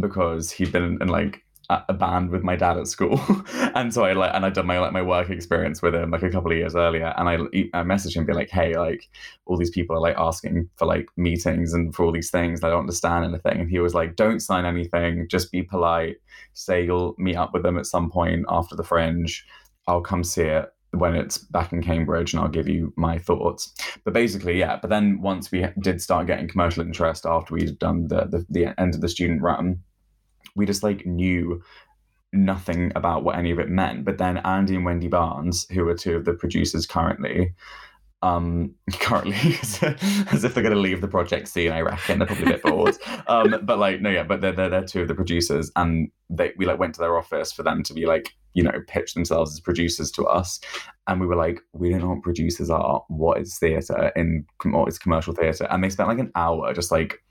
[0.00, 1.42] because he'd been in, in like
[1.88, 3.20] a band with my dad at school,
[3.74, 6.22] and so I like and I'd done my like my work experience with him like
[6.22, 7.34] a couple of years earlier, and I
[7.78, 9.08] I messaged him be like, hey, like
[9.46, 12.70] all these people are like asking for like meetings and for all these things, I
[12.70, 16.16] don't understand anything, and he was like, don't sign anything, just be polite,
[16.54, 19.44] say you'll meet up with them at some point after the Fringe,
[19.86, 23.72] I'll come see it when it's back in Cambridge and I'll give you my thoughts.
[24.04, 24.78] But basically, yeah.
[24.80, 28.80] But then once we did start getting commercial interest after we'd done the the, the
[28.80, 29.80] end of the student run,
[30.54, 31.62] we just like knew
[32.32, 34.04] nothing about what any of it meant.
[34.04, 37.54] But then Andy and Wendy Barnes, who are two of the producers currently,
[38.22, 39.58] um currently
[40.30, 42.18] as if they're going to leave the project scene i reckon.
[42.18, 42.96] They're probably a bit bored.
[43.28, 46.52] Um but like no yeah but they're, they're they're two of the producers and they
[46.56, 49.52] we like went to their office for them to be like you know pitch themselves
[49.52, 50.60] as producers to us.
[51.06, 54.88] And we were like we don't know what producers are what is theater in what
[54.88, 57.22] is commercial theater and they spent like an hour just like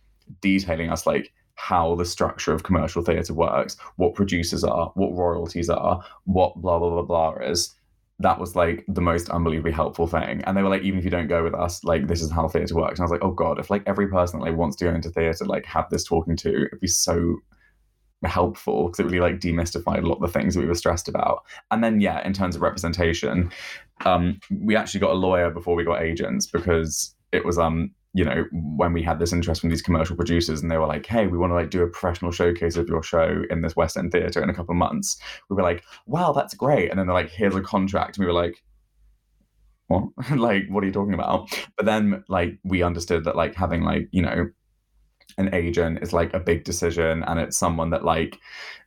[0.41, 5.69] detailing us like how the structure of commercial theater works what producers are what royalties
[5.69, 7.75] are what blah blah blah blah is
[8.19, 10.41] that was like the most unbelievably helpful thing.
[10.43, 12.49] And they were like, even if you don't go with us, like this is how
[12.49, 12.99] theatre works.
[12.99, 14.93] And I was like, oh god, if like every person that like wants to go
[14.93, 17.37] into theatre like had this talking to, it'd be so
[18.25, 21.07] helpful because it really like demystified a lot of the things that we were stressed
[21.07, 21.45] about.
[21.71, 23.51] And then yeah, in terms of representation,
[24.03, 28.25] um, we actually got a lawyer before we got agents because it was um you
[28.25, 31.27] know when we had this interest from these commercial producers and they were like hey
[31.27, 34.11] we want to like do a professional showcase of your show in this west end
[34.11, 35.17] theatre in a couple of months.
[35.49, 36.89] We were like wow that's great.
[36.89, 38.17] And then they're like here's a contract.
[38.17, 38.63] And we were like
[39.87, 40.05] what?
[40.31, 41.49] Like what are you talking about?
[41.77, 44.49] But then like we understood that like having like you know
[45.37, 48.39] an agent is like a big decision and it's someone that like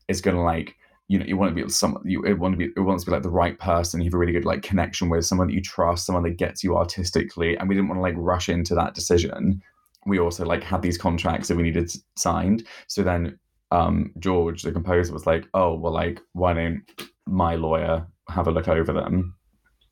[0.09, 0.75] is gonna like
[1.13, 3.15] you know you want to be some you want to be it wants to be
[3.15, 5.61] like the right person you have a really good like connection with someone that you
[5.61, 8.95] trust someone that gets you artistically and we didn't want to like rush into that
[8.95, 9.61] decision
[10.07, 13.39] we also like had these contracts that we needed signed so then
[13.73, 16.83] um george the composer was like oh well like why don't
[17.27, 19.35] my lawyer have a look over them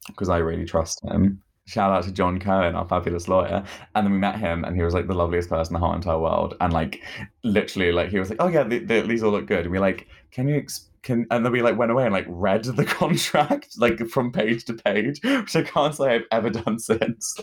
[0.06, 3.62] because i really trust him shout out to John Cohen, our fabulous lawyer.
[3.94, 5.94] And then we met him, and he was like the loveliest person in the whole
[5.94, 6.56] entire world.
[6.60, 7.00] And like,
[7.44, 9.80] literally, like he was like, "Oh yeah, the, the, these all look good." And we're
[9.80, 10.66] like, "Can you?"
[11.02, 14.64] Can and then we like went away and like read the contract like from page
[14.66, 17.36] to page, which I can't say I've ever done since.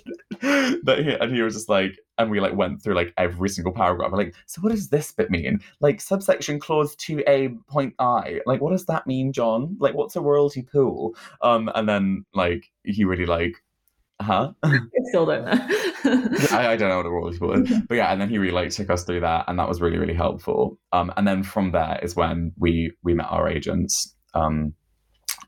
[0.84, 3.74] but he, and he was just like, and we like went through like every single
[3.74, 4.12] paragraph.
[4.12, 5.60] Like, so what does this bit mean?
[5.80, 8.42] Like subsection clause two a point I.
[8.46, 9.78] Like, what does that mean, John?
[9.80, 11.16] Like, what's a royalty pool?
[11.42, 13.56] Um, and then like he really like
[14.20, 14.54] Huh?
[14.64, 15.68] I still don't know.
[16.52, 17.82] I, I don't know what a royalty pool is.
[17.88, 19.98] But yeah, and then he really like took us through that and that was really,
[19.98, 20.80] really helpful.
[20.92, 24.74] Um and then from there is when we we met our agents, um,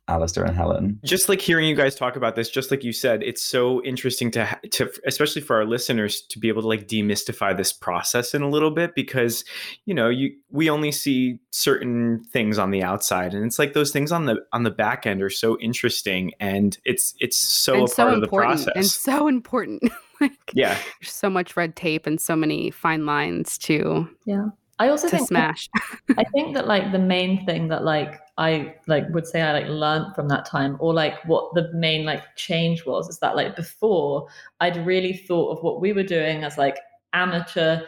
[0.09, 0.99] Alistair and Helen.
[1.05, 4.31] just like hearing you guys talk about this just like you said it's so interesting
[4.31, 8.33] to ha- to especially for our listeners to be able to like demystify this process
[8.33, 9.45] in a little bit because
[9.85, 13.91] you know you we only see certain things on the outside and it's like those
[13.91, 17.83] things on the on the back end are so interesting and it's it's so and
[17.83, 19.83] a so part of the process and so important.
[20.21, 24.47] like yeah there's so much red tape and so many fine lines to yeah.
[24.79, 25.69] I also to think smash.
[26.17, 29.67] I think that like the main thing that like I like would say I like
[29.67, 33.57] learned from that time, or like what the main like change was, is that like
[33.57, 34.27] before
[34.61, 36.79] I'd really thought of what we were doing as like
[37.11, 37.81] amateur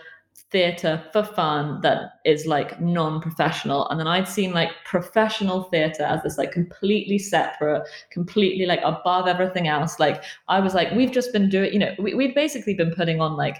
[0.51, 3.87] theatre for fun that is like non-professional.
[3.89, 9.27] And then i'd seen like professional theatre as this like completely separate completely like above
[9.27, 9.99] everything else.
[9.99, 13.21] Like i was like we've just been doing you know we, we'd basically been putting
[13.21, 13.57] on like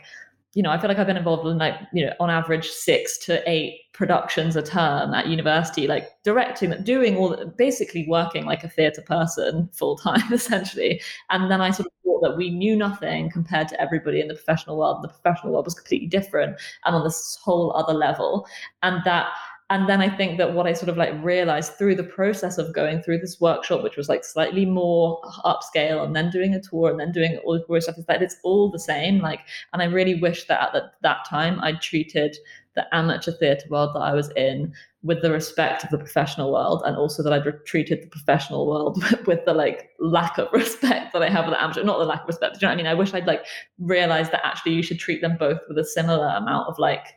[0.54, 3.18] you know, I feel like I've been involved in like, you know, on average six
[3.26, 8.68] to eight productions a term at university, like directing, doing all, basically working like a
[8.70, 11.02] theatre person full time, essentially.
[11.30, 14.34] And then I sort of thought that we knew nothing compared to everybody in the
[14.34, 15.04] professional world.
[15.04, 18.46] The professional world was completely different and on this whole other level.
[18.84, 19.30] And that
[19.72, 22.74] and then I think that what I sort of like realized through the process of
[22.74, 26.92] going through this workshop, which was like slightly more upscale, and then doing a tour
[26.92, 29.20] and then doing all the stuff, is that it's all the same.
[29.20, 29.40] Like,
[29.72, 32.36] and I really wish that at that, that time I'd treated
[32.76, 36.84] the amateur theatre world that I was in with the respect of the professional world,
[36.86, 41.24] and also that I'd treated the professional world with the like lack of respect that
[41.24, 41.84] I have for the amateur.
[41.84, 42.60] Not the lack of respect.
[42.60, 42.88] Do you know what I mean?
[42.88, 43.46] I wish I'd like
[43.80, 47.08] realized that actually you should treat them both with a similar amount of like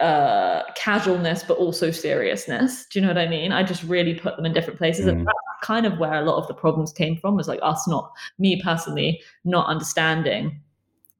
[0.00, 2.86] uh, casualness, but also seriousness.
[2.86, 3.52] Do you know what I mean?
[3.52, 5.10] I just really put them in different places, mm.
[5.10, 7.36] and that's kind of where a lot of the problems came from.
[7.36, 10.60] Was like us not me personally not understanding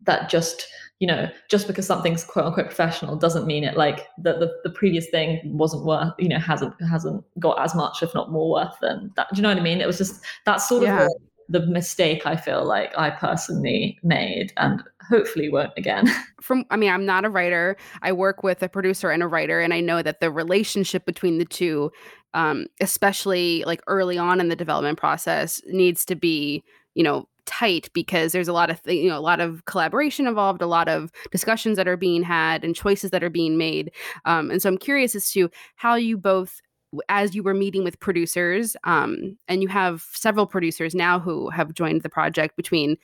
[0.05, 0.67] that just
[1.03, 4.71] you know, just because something's quote unquote professional doesn't mean it like the, the, the
[4.71, 8.77] previous thing wasn't worth, you know, hasn't hasn't got as much, if not more worth
[8.81, 9.27] than that.
[9.33, 9.81] Do you know what I mean?
[9.81, 11.07] It was just that's sort yeah.
[11.07, 11.09] of
[11.49, 16.09] the, the mistake I feel like I personally made and hopefully won't again.
[16.41, 17.77] From I mean, I'm not a writer.
[18.03, 21.39] I work with a producer and a writer, and I know that the relationship between
[21.39, 21.91] the two,
[22.33, 26.63] um, especially like early on in the development process, needs to be,
[26.95, 30.27] you know, tight because there's a lot of th- you know a lot of collaboration
[30.27, 33.91] involved a lot of discussions that are being had and choices that are being made.
[34.25, 36.61] Um, and so i'm curious as to how you both
[37.09, 41.73] as you were meeting with producers um, and you have several producers now who have
[41.73, 42.97] joined the project between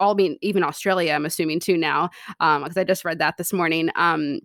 [0.00, 3.52] all being even australia i'm assuming too now because um, i just read that this
[3.52, 4.40] morning um,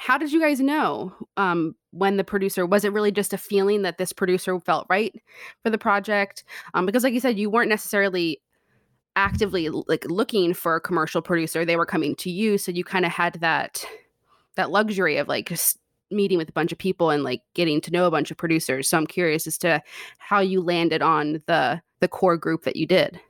[0.00, 3.82] how did you guys know um, when the producer was it really just a feeling
[3.82, 5.14] that this producer felt right
[5.62, 6.42] for the project?
[6.72, 8.40] Um, because like you said you weren't necessarily
[9.14, 11.64] actively like looking for a commercial producer.
[11.66, 13.84] They were coming to you so you kind of had that
[14.56, 15.78] that luxury of like just
[16.10, 18.88] meeting with a bunch of people and like getting to know a bunch of producers.
[18.88, 19.82] So i'm curious as to
[20.18, 23.20] how you landed on the the core group that you did.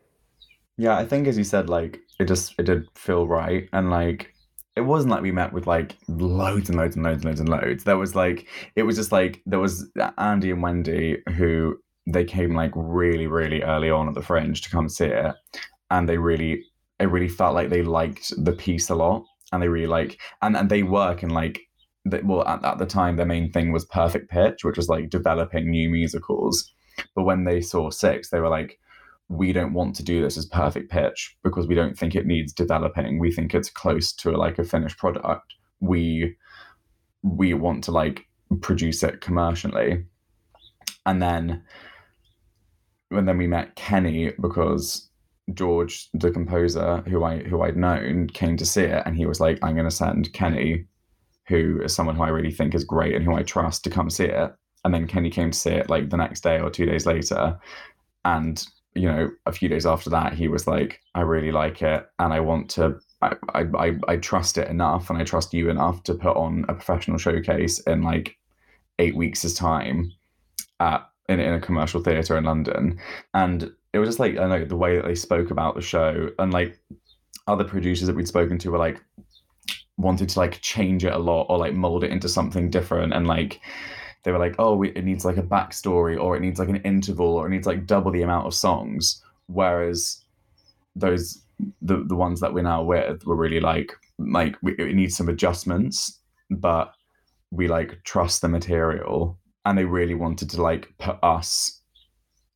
[0.76, 4.32] Yeah i think as you said like it just it did feel right and like
[4.80, 7.48] it wasn't like we met with like loads and loads and loads and loads and
[7.50, 7.84] loads.
[7.84, 12.54] There was like it was just like there was Andy and Wendy who they came
[12.54, 15.34] like really really early on at the Fringe to come see it,
[15.90, 16.64] and they really
[16.98, 20.56] it really felt like they liked the piece a lot, and they really like and
[20.56, 21.60] and they work in like
[22.06, 25.10] that well at, at the time their main thing was perfect pitch which was like
[25.10, 26.72] developing new musicals
[27.14, 28.78] but when they saw six they were like
[29.30, 32.52] we don't want to do this as perfect pitch because we don't think it needs
[32.52, 33.20] developing.
[33.20, 35.54] We think it's close to like a finished product.
[35.78, 36.36] We
[37.22, 38.26] we want to like
[38.60, 40.04] produce it commercially.
[41.06, 41.62] And then
[43.12, 45.08] and then we met Kenny because
[45.54, 49.38] George, the composer who I who I'd known, came to see it and he was
[49.38, 50.86] like, I'm gonna send Kenny,
[51.46, 54.10] who is someone who I really think is great and who I trust to come
[54.10, 54.52] see it.
[54.84, 57.56] And then Kenny came to see it like the next day or two days later.
[58.24, 62.08] And you know, a few days after that, he was like, I really like it
[62.18, 66.02] and I want to, I, I, I trust it enough and I trust you enough
[66.04, 68.36] to put on a professional showcase in like
[68.98, 70.12] eight weeks' time
[70.80, 72.98] at, in, in a commercial theatre in London.
[73.34, 76.30] And it was just like, I know the way that they spoke about the show
[76.38, 76.78] and like
[77.46, 79.00] other producers that we'd spoken to were like,
[79.96, 83.26] wanted to like change it a lot or like mold it into something different and
[83.26, 83.60] like
[84.22, 87.26] they were like, oh, it needs like a backstory or it needs like an interval
[87.26, 89.22] or it needs like double the amount of songs.
[89.46, 90.24] Whereas
[90.94, 91.42] those
[91.82, 95.28] the the ones that we're now with were really like like we, it needs some
[95.28, 96.92] adjustments, but
[97.50, 101.80] we like trust the material and they really wanted to like put us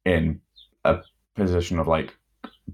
[0.04, 0.40] in
[0.84, 0.98] a
[1.34, 2.14] position of like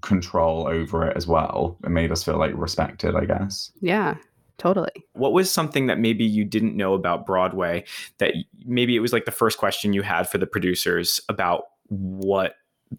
[0.03, 1.79] control over it as well.
[1.85, 3.73] It made us feel like respected, I guess.
[3.81, 4.17] Yeah.
[4.61, 4.91] Totally.
[5.15, 7.85] What was something that maybe you didn't know about Broadway
[8.19, 8.35] that
[8.67, 12.57] maybe it was like the first question you had for the producers about what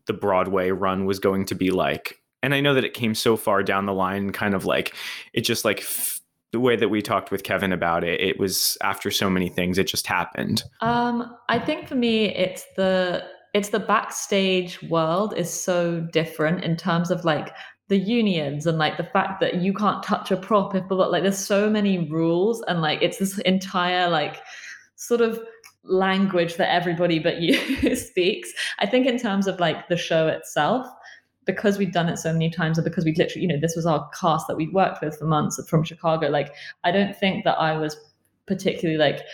[0.08, 2.20] the Broadway run was going to be like?
[2.42, 4.96] And I know that it came so far down the line, kind of like
[5.34, 6.20] it just like f-
[6.52, 9.78] the way that we talked with Kevin about it, it was after so many things,
[9.78, 10.64] it just happened.
[10.82, 16.78] Um, I think for me, it's the it's the backstage world is so different in
[16.78, 17.54] terms of like
[17.92, 21.38] the unions and like the fact that you can't touch a prop if like there's
[21.38, 24.38] so many rules and like it's this entire like
[24.96, 25.38] sort of
[25.84, 28.54] language that everybody but you speaks.
[28.80, 30.88] I think in terms of like the show itself
[31.46, 33.86] because we'd done it so many times and because we'd literally you know this was
[33.86, 37.58] our cast that we'd worked with for months from chicago like i don't think that
[37.58, 37.98] i was
[38.46, 39.26] particularly like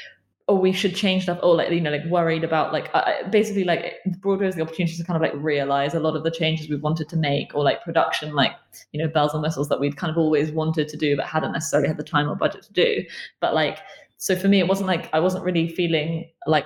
[0.49, 3.63] oh, we should change stuff, or like you know, like worried about like uh, basically
[3.63, 6.69] like Broadway is the opportunity to kind of like realize a lot of the changes
[6.69, 8.53] we wanted to make, or like production, like
[8.91, 11.51] you know, bells and whistles that we'd kind of always wanted to do but hadn't
[11.51, 13.03] necessarily had the time or budget to do.
[13.41, 13.79] But like,
[14.17, 16.65] so for me, it wasn't like I wasn't really feeling like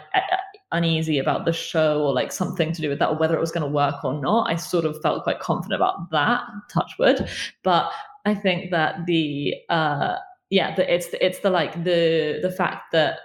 [0.71, 3.51] uneasy about the show or like something to do with that, or whether it was
[3.51, 4.49] going to work or not.
[4.49, 6.43] I sort of felt quite confident about that.
[6.69, 7.27] Touch wood,
[7.63, 7.91] but
[8.25, 10.17] I think that the uh
[10.51, 13.19] yeah, the, it's the, it's the like the the fact that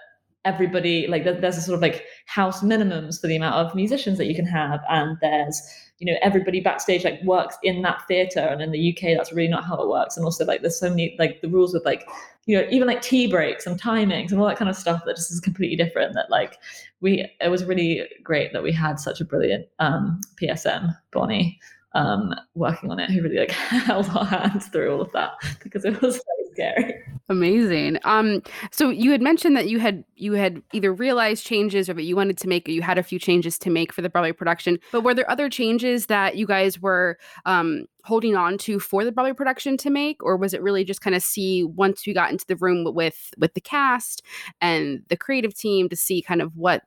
[0.47, 4.27] everybody like there's a sort of like house minimums for the amount of musicians that
[4.27, 5.61] you can have and there's
[5.99, 9.49] you know everybody backstage like works in that theater and in the uk that's really
[9.49, 12.09] not how it works and also like there's so many like the rules with like
[12.47, 15.17] you know even like tea breaks and timings and all that kind of stuff that
[15.17, 16.59] just is completely different that like
[17.01, 21.59] we it was really great that we had such a brilliant um psm bonnie
[21.95, 25.33] um working on it who really like held our hands through all of that
[25.63, 27.99] because it was very scary Amazing.
[28.05, 32.05] Um, so you had mentioned that you had you had either realized changes or that
[32.05, 34.31] you wanted to make, or you had a few changes to make for the Broadway
[34.31, 34.79] production.
[34.93, 39.11] But were there other changes that you guys were um, holding on to for the
[39.11, 42.31] Broadway production to make, or was it really just kind of see once we got
[42.31, 44.23] into the room with with the cast
[44.61, 46.83] and the creative team to see kind of what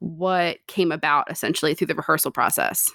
[0.00, 2.90] what came about essentially through the rehearsal process?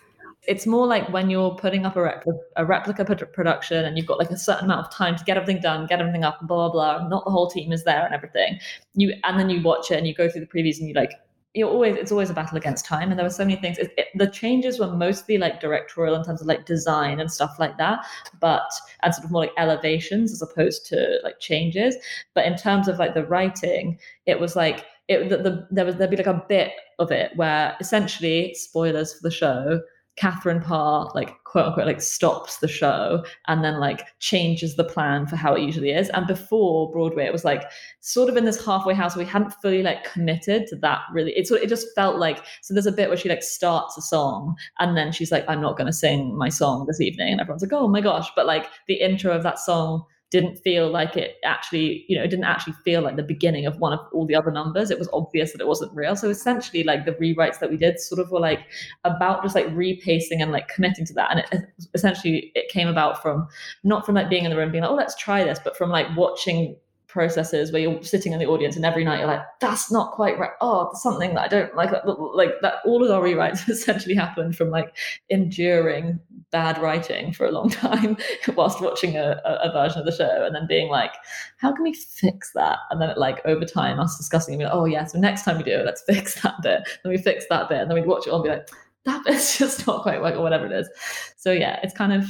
[0.47, 2.23] It's more like when you're putting up a,
[2.55, 5.61] a replica production and you've got like a certain amount of time to get everything
[5.61, 7.07] done, get everything up, and blah blah blah.
[7.07, 8.59] Not the whole team is there and everything.
[8.95, 11.11] You and then you watch it and you go through the previews and you like
[11.57, 13.91] you're always it's always a battle against time and there were so many things it,
[13.97, 17.77] it, the changes were mostly like directorial in terms of like design and stuff like
[17.77, 18.05] that
[18.39, 18.69] but
[19.01, 21.95] and sort of more like elevations as opposed to like changes
[22.35, 25.95] but in terms of like the writing it was like it the, the, there was
[25.95, 29.81] there'd be like a bit of it where essentially spoilers for the show
[30.17, 35.27] Catherine Parr, like quote unquote, like stops the show and then like changes the plan
[35.27, 36.09] for how it usually is.
[36.09, 37.63] And before Broadway, it was like
[38.01, 39.15] sort of in this halfway house.
[39.15, 41.31] We hadn't fully like committed to that really.
[41.37, 42.73] It sort it just felt like so.
[42.73, 45.77] There's a bit where she like starts a song and then she's like, "I'm not
[45.77, 48.67] going to sing my song this evening," and everyone's like, "Oh my gosh!" But like
[48.87, 52.73] the intro of that song didn't feel like it actually, you know, it didn't actually
[52.83, 54.91] feel like the beginning of one of all the other numbers.
[54.91, 56.15] It was obvious that it wasn't real.
[56.15, 58.59] So essentially, like the rewrites that we did sort of were like
[59.05, 61.31] about just like repacing and like committing to that.
[61.31, 63.47] And it, essentially, it came about from
[63.83, 65.89] not from like being in the room being like, oh, let's try this, but from
[65.89, 66.75] like watching
[67.07, 70.37] processes where you're sitting in the audience and every night you're like, that's not quite
[70.37, 70.51] right.
[70.61, 71.91] Oh, something that I don't like.
[72.05, 74.95] Like that, all of our rewrites essentially happened from like
[75.29, 76.19] enduring
[76.51, 78.17] bad writing for a long time
[78.55, 81.13] whilst watching a, a, version of the show and then being like,
[81.57, 82.79] how can we fix that?
[82.89, 85.63] And then like over time, us discussing and like, oh yeah, so next time we
[85.63, 86.81] do it, let's fix that bit.
[87.03, 88.69] Then we fix that bit, and then we'd watch it all and be like,
[89.05, 90.89] that bit's just not quite right or whatever it is.
[91.37, 92.27] So yeah, it's kind of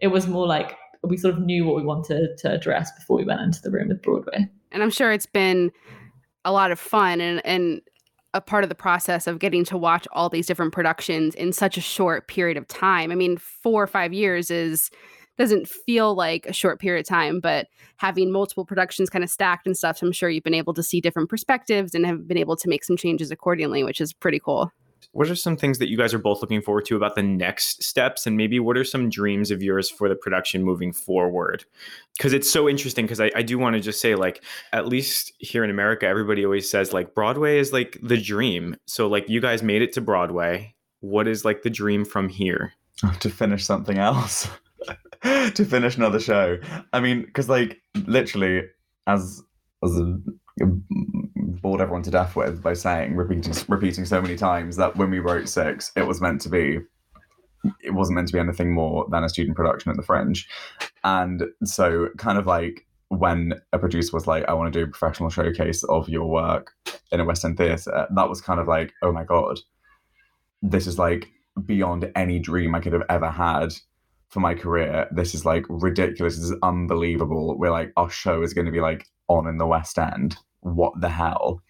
[0.00, 3.24] it was more like we sort of knew what we wanted to address before we
[3.24, 4.48] went into the room with Broadway.
[4.72, 5.72] And I'm sure it's been
[6.44, 7.80] a lot of fun and and
[8.34, 11.78] a part of the process of getting to watch all these different productions in such
[11.78, 13.10] a short period of time.
[13.10, 14.90] I mean, 4 or 5 years is
[15.38, 19.66] doesn't feel like a short period of time, but having multiple productions kind of stacked
[19.66, 22.56] and stuff, I'm sure you've been able to see different perspectives and have been able
[22.56, 24.72] to make some changes accordingly, which is pretty cool
[25.12, 27.82] what are some things that you guys are both looking forward to about the next
[27.82, 28.26] steps?
[28.26, 31.64] And maybe what are some dreams of yours for the production moving forward?
[32.16, 34.42] Because it's so interesting because I, I do want to just say like
[34.72, 38.76] at least here in america everybody always says like broadway is like the dream.
[38.86, 40.74] So like you guys made it to broadway.
[41.00, 42.72] What is like the dream from here?
[43.04, 44.48] Oh, to finish something else.
[45.20, 46.58] To finish another show.
[46.92, 48.62] I mean because like literally
[49.08, 49.42] as
[49.84, 50.16] as a
[51.60, 55.18] bored everyone to death with by saying repeating repeating so many times that when we
[55.18, 56.78] wrote six, it was meant to be
[57.82, 60.48] it wasn't meant to be anything more than a student production at the Fringe,
[61.04, 64.88] and so kind of like when a producer was like, "I want to do a
[64.88, 66.72] professional showcase of your work
[67.10, 69.58] in a West End theatre," that was kind of like, "Oh my god,
[70.62, 71.28] this is like
[71.66, 73.74] beyond any dream I could have ever had."
[74.28, 76.36] For my career, this is like ridiculous.
[76.36, 77.58] This is unbelievable.
[77.58, 81.00] We're like, our show is going to be like on in the West End what
[81.00, 81.62] the hell?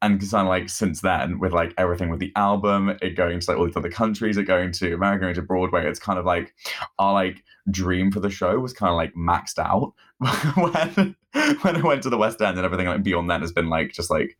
[0.00, 3.50] And because I'm like, since then, with like everything with the album, it going to
[3.50, 6.24] like all these other countries, it going to America, going to Broadway, it's kind of
[6.24, 6.54] like
[6.98, 9.94] our like dream for the show was kind of like maxed out
[10.56, 11.16] when
[11.62, 13.92] when I went to the West End and everything like beyond that has been like
[13.92, 14.36] just like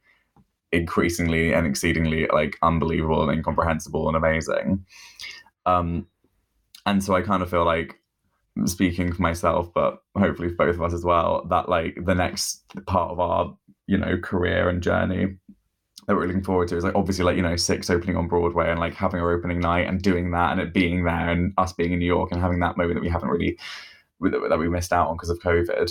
[0.73, 4.85] increasingly and exceedingly like unbelievable and incomprehensible and amazing.
[5.67, 6.09] Um,
[6.87, 8.01] and so I kind of feel like
[8.67, 12.65] speaking for myself, but hopefully for both of us as well, that like the next
[12.87, 13.57] part of our
[13.93, 15.27] you know career and journey
[16.07, 18.71] that we're looking forward to is like obviously like you know six opening on broadway
[18.71, 21.75] and like having our opening night and doing that and it being there and us
[21.75, 23.59] being in new york and having that moment that we haven't really
[24.21, 25.91] that we missed out on because of covid.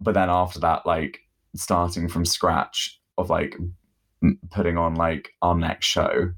[0.00, 1.20] But then after that like
[1.54, 3.56] starting from scratch of like
[4.50, 6.32] putting on like our next show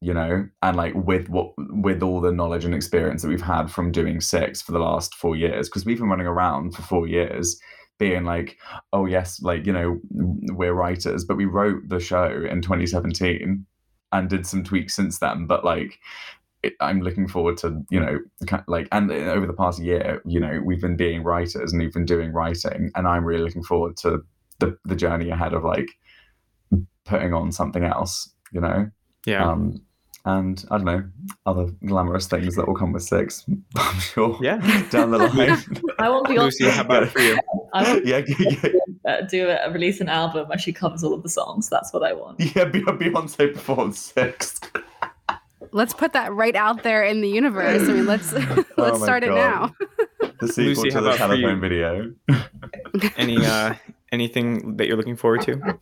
[0.00, 3.70] you know and like with what with all the knowledge and experience that we've had
[3.70, 7.08] from doing six for the last four years because we've been running around for four
[7.08, 7.58] years
[7.98, 8.58] being like,
[8.92, 13.66] oh yes, like you know, we're writers, but we wrote the show in 2017
[14.12, 15.46] and did some tweaks since then.
[15.46, 15.98] But like,
[16.62, 18.18] it, I'm looking forward to you know,
[18.66, 22.06] like, and over the past year, you know, we've been being writers and we've been
[22.06, 24.20] doing writing, and I'm really looking forward to
[24.58, 25.88] the the journey ahead of like
[27.04, 28.30] putting on something else.
[28.52, 28.90] You know,
[29.26, 29.44] yeah.
[29.50, 29.82] Um,
[30.24, 31.04] and I don't know
[31.46, 33.46] other glamorous things that will come with six.
[33.76, 34.38] I'm sure.
[34.42, 34.58] Yeah.
[34.90, 35.58] down the line.
[35.98, 37.38] I want Beyonce Lucy, how about it for you?
[37.72, 38.70] I want yeah, yeah, yeah,
[39.12, 41.68] uh, do a, release an album where she covers all of the songs.
[41.68, 42.40] That's what I want.
[42.40, 42.64] yeah.
[42.64, 44.60] Be- Beyonce performs six.
[45.72, 47.88] Let's put that right out there in the universe.
[47.88, 49.74] I mean, let's let's Oh my start it now.
[50.40, 51.42] The sequel Lucy, to how the about for you?
[51.42, 52.14] telephone video.
[53.16, 53.74] Any uh
[54.12, 55.78] anything that you're looking forward to?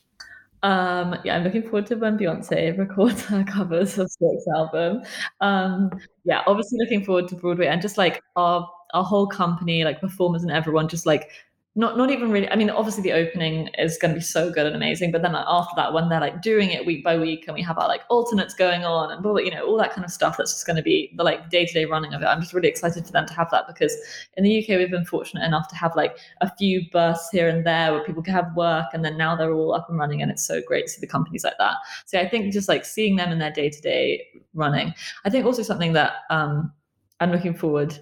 [0.62, 5.03] Um, yeah, I'm looking forward to when Beyonce records her covers of Six album.
[5.41, 5.91] Um,
[6.24, 10.43] yeah, obviously looking forward to Broadway and just like our our whole company, like performers
[10.43, 11.30] and everyone, just like
[11.78, 12.48] not not even really.
[12.48, 15.32] I mean, obviously the opening is going to be so good and amazing, but then
[15.32, 17.86] like, after that, when they're like doing it week by week, and we have our
[17.86, 20.54] like alternates going on and blah, blah, you know all that kind of stuff, that's
[20.54, 22.24] just going to be the like day to day running of it.
[22.24, 23.94] I'm just really excited for them to have that because
[24.38, 27.66] in the UK we've been fortunate enough to have like a few bursts here and
[27.66, 30.30] there where people can have work, and then now they're all up and running, and
[30.30, 31.74] it's so great to see the companies like that.
[32.06, 34.94] So I think just like seeing them in their day to day running.
[35.26, 36.72] I think also something that um,
[37.20, 37.98] I'm looking forward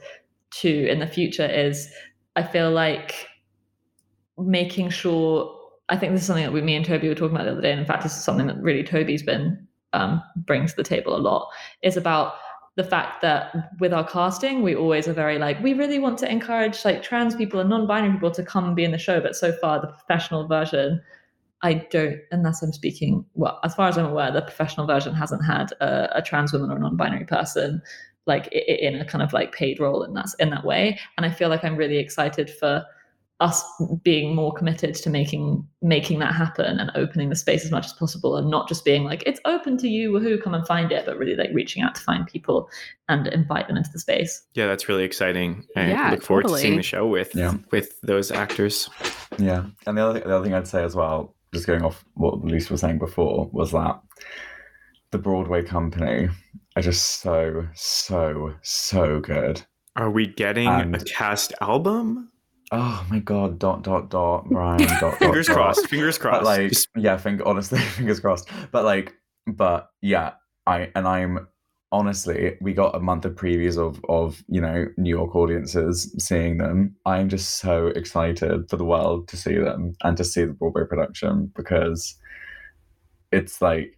[0.60, 1.92] to in the future is
[2.36, 3.26] I feel like
[4.38, 5.60] making sure.
[5.90, 7.60] I think this is something that we, me and Toby were talking about the other
[7.60, 10.82] day, and in fact, this is something that really Toby's been um, bringing to the
[10.82, 11.50] table a lot.
[11.82, 12.34] Is about
[12.76, 16.30] the fact that with our casting, we always are very like we really want to
[16.30, 19.36] encourage like trans people and non-binary people to come and be in the show, but
[19.36, 21.00] so far the professional version
[21.62, 25.42] I don't, unless I'm speaking, well, as far as I'm aware, the professional version hasn't
[25.46, 27.80] had a, a trans woman or non-binary person
[28.26, 30.98] like in a kind of like paid role in that in that way.
[31.16, 32.84] And I feel like I'm really excited for
[33.40, 33.64] us
[34.04, 37.92] being more committed to making making that happen and opening the space as much as
[37.92, 41.04] possible and not just being like it's open to you woohoo come and find it
[41.04, 42.68] but really like reaching out to find people
[43.08, 45.64] and invite them into the space Yeah, that's really exciting.
[45.76, 47.54] I Yeah, look forward to seeing the show with Yeah.
[47.72, 48.88] with those actors.
[49.36, 52.38] Yeah, and the other the other thing I'd say as well, just going off what
[52.44, 54.00] Lucy was saying before, was that
[55.10, 56.28] the Broadway company
[56.76, 59.60] are just so so so good.
[59.96, 62.30] Are we getting a cast album?
[62.76, 63.60] Oh my god!
[63.60, 64.78] Dot dot dot Brian.
[64.78, 65.56] Dot, dot, Fingers dot.
[65.56, 65.86] crossed.
[65.86, 66.42] Fingers crossed.
[66.42, 68.48] But like, yeah, think honestly, fingers crossed.
[68.72, 69.14] But like,
[69.46, 70.32] but yeah,
[70.66, 71.46] I and I'm
[71.92, 76.58] honestly, we got a month of previews of of you know New York audiences seeing
[76.58, 76.96] them.
[77.06, 80.82] I'm just so excited for the world to see them and to see the Broadway
[80.88, 82.18] production because
[83.30, 83.96] it's like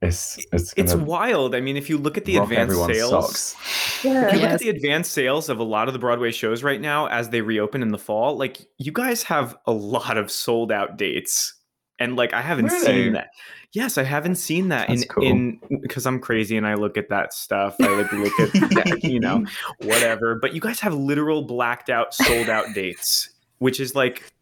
[0.00, 1.54] it's it's it's gonna wild.
[1.54, 3.56] I mean, if you look at the rock advanced sales, socks.
[3.98, 6.80] if you look at the advanced sales of a lot of the Broadway shows right
[6.80, 10.70] now as they reopen in the fall, like you guys have a lot of sold
[10.70, 11.54] out dates.
[12.00, 12.86] And like I haven't Really?
[12.86, 13.30] seen that.
[13.72, 15.24] Yes, I haven't seen that That's in cool.
[15.24, 17.74] in because I'm crazy and I look at that stuff.
[17.82, 19.44] I like look at that, you know,
[19.82, 20.36] whatever.
[20.36, 24.32] But you guys have literal blacked out, sold out dates, which is like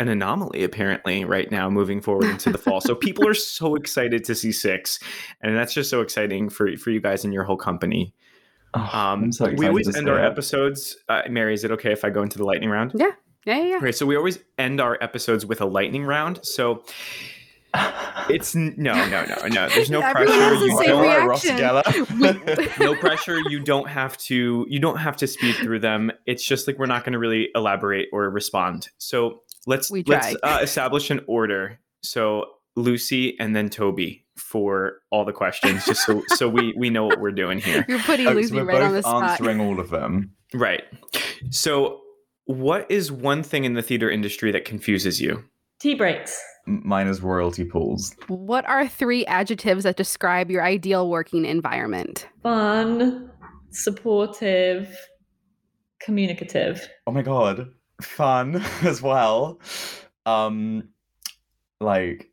[0.00, 2.80] an anomaly apparently right now moving forward into the fall.
[2.80, 4.98] So people are so excited to see six,
[5.42, 8.14] and that's just so exciting for for you guys and your whole company.
[8.74, 10.24] Oh, Um, so we always end our it.
[10.24, 10.96] episodes.
[11.08, 12.92] Uh, Mary, is it okay if I go into the lightning round?
[12.94, 13.10] Yeah,
[13.44, 13.76] yeah, yeah.
[13.76, 16.38] Okay, so we always end our episodes with a lightning round.
[16.44, 16.84] So
[18.28, 19.68] it's no, no, no, no.
[19.68, 20.32] There's no pressure.
[20.32, 21.04] has the You same don't.
[21.04, 21.44] Alright, Ross
[22.80, 23.38] No pressure.
[23.48, 24.66] You don't have to.
[24.68, 26.10] You don't have to speed through them.
[26.26, 28.88] It's just like we're not going to really elaborate or respond.
[28.98, 31.78] So let's We let's uh, establish an order.
[32.02, 32.46] So
[32.76, 37.20] Lucy and then Toby for all the questions, just so so we we know what
[37.20, 37.84] we're doing here.
[37.88, 39.30] You're putting Okay, Lucy so we're right on the both spot.
[39.32, 40.32] answering all of them.
[40.54, 40.82] Right.
[41.50, 42.00] So,
[42.46, 45.44] what is one thing in the theater industry that confuses you?
[45.80, 48.14] tea breaks M- Mine is royalty pools.
[48.28, 52.28] What are three adjectives that describe your ideal working environment?
[52.42, 53.30] fun
[53.72, 54.94] supportive
[56.00, 57.66] communicative Oh my god,
[58.04, 59.60] fun as well.
[60.26, 60.88] Um,
[61.80, 62.30] like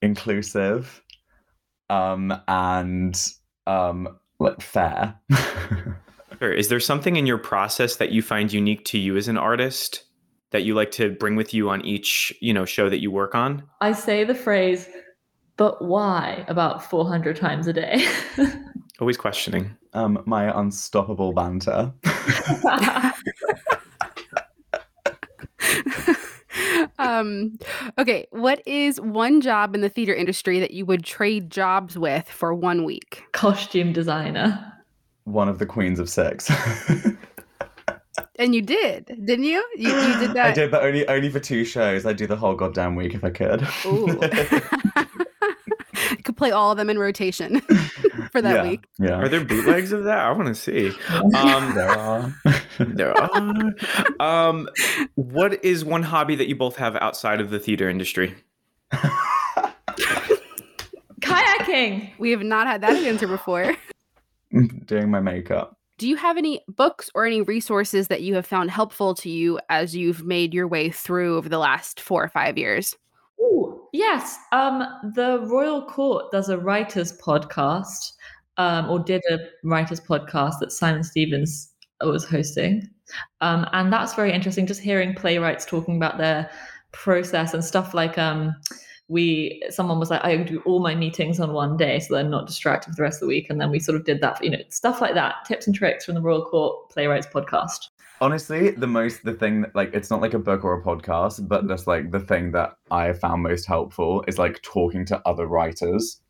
[0.00, 1.02] inclusive,
[1.90, 3.20] um, and
[3.66, 5.14] um, like fair.
[6.38, 6.52] Sure.
[6.52, 10.02] Is there something in your process that you find unique to you as an artist
[10.50, 13.36] that you like to bring with you on each, you know, show that you work
[13.36, 13.62] on?
[13.80, 14.88] i say the phrase
[15.56, 18.04] but why about 400 times a day
[18.98, 19.76] Always questioning.
[19.92, 21.92] um, my unstoppable banter.
[26.98, 27.58] um,
[27.98, 32.28] okay, what is one job in the theater industry that you would trade jobs with
[32.28, 33.24] for one week?
[33.32, 34.72] costume designer
[35.24, 36.50] One of the queens of sex.
[38.36, 39.64] And you did, didn't you?
[39.76, 40.46] You, you did that.
[40.46, 42.04] I did, but only only for two shows.
[42.04, 43.66] I'd do the whole goddamn week if I could.
[43.86, 44.06] Ooh.
[46.10, 47.62] you could play all of them in rotation
[48.32, 48.86] for that yeah, week.
[48.98, 49.20] Yeah.
[49.20, 50.18] Are there bootlegs of that?
[50.18, 50.90] I want to see.
[51.42, 52.34] Um, there are.
[52.78, 53.74] there are.
[54.20, 54.68] Um,
[55.14, 58.34] what is one hobby that you both have outside of the theater industry?
[61.20, 62.10] kayaking.
[62.18, 63.76] We have not had that answer before.
[64.86, 65.76] Doing my makeup.
[65.98, 69.60] Do you have any books or any resources that you have found helpful to you
[69.68, 72.96] as you've made your way through over the last four or five years?
[73.40, 74.36] Ooh, yes.
[74.52, 78.12] Um, the Royal Court does a writers podcast,
[78.56, 82.88] um, or did a writers podcast that Simon Stephens was hosting.
[83.40, 86.50] Um, and that's very interesting, just hearing playwrights talking about their
[86.92, 88.54] process and stuff like um
[89.08, 92.46] we someone was like i do all my meetings on one day so they're not
[92.46, 93.48] distracted for the rest of the week.
[93.50, 96.04] And then we sort of did that you know stuff like that tips and tricks
[96.04, 97.88] from the royal court playwrights podcast.
[98.20, 101.46] Honestly, the most the thing that like it's not like a book or a podcast,
[101.48, 105.46] but just like the thing that I found most helpful is like talking to other
[105.46, 106.21] writers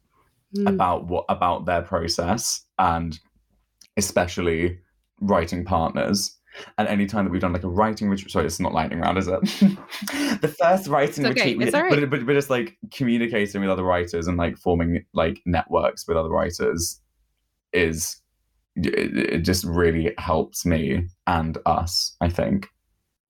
[0.57, 0.69] Mm.
[0.69, 3.19] about what about their process and
[3.97, 4.79] especially
[5.21, 6.37] writing partners.
[6.77, 9.29] And anytime that we've done like a writing retreat, sorry, it's not lightning round, is
[9.29, 9.41] it?
[10.43, 12.11] the first writing It's okay, retreat, we it's did- all but, right.
[12.11, 16.29] but, but just like communicating with other writers and like forming like networks with other
[16.29, 17.01] writers
[17.73, 18.21] is
[18.77, 22.69] it, it just really helps me and us, I think.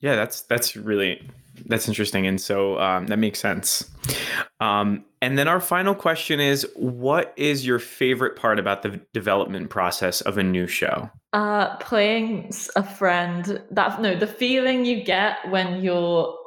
[0.01, 1.23] Yeah, that's that's really
[1.67, 3.91] that's interesting, and so um, that makes sense.
[4.61, 9.71] Um, and then our final question is: What is your favorite part about the development
[9.71, 11.11] process of a new show?
[11.33, 16.39] uh playing a friend that no the feeling you get when you're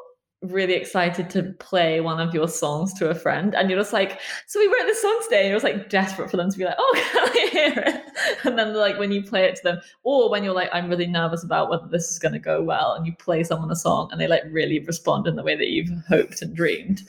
[0.47, 4.19] really excited to play one of your songs to a friend and you're just like
[4.47, 6.65] so we wrote this song today and you're just like desperate for them to be
[6.65, 8.01] like oh can i hear it?
[8.45, 11.07] And then like when you play it to them or when you're like i'm really
[11.07, 14.09] nervous about whether this is going to go well and you play someone a song
[14.11, 17.03] and they like really respond in the way that you've hoped and dreamed.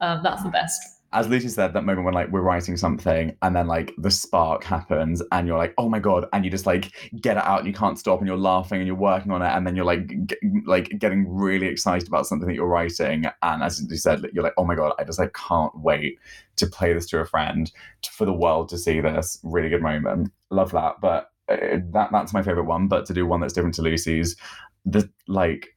[0.00, 3.56] Um, that's the best As Lucy said, that moment when like we're writing something and
[3.56, 6.92] then like the spark happens and you're like, oh my god, and you just like
[7.20, 9.48] get it out and you can't stop and you're laughing and you're working on it
[9.48, 10.36] and then you're like g-
[10.66, 14.54] like getting really excited about something that you're writing and as you said, you're like,
[14.56, 16.18] oh my god, I just like can't wait
[16.56, 17.72] to play this to a friend
[18.12, 19.38] for the world to see this.
[19.42, 20.30] Really good moment.
[20.50, 21.00] Love that.
[21.00, 22.86] But uh, that that's my favorite one.
[22.86, 24.36] But to do one that's different to Lucy's,
[24.84, 25.76] the like,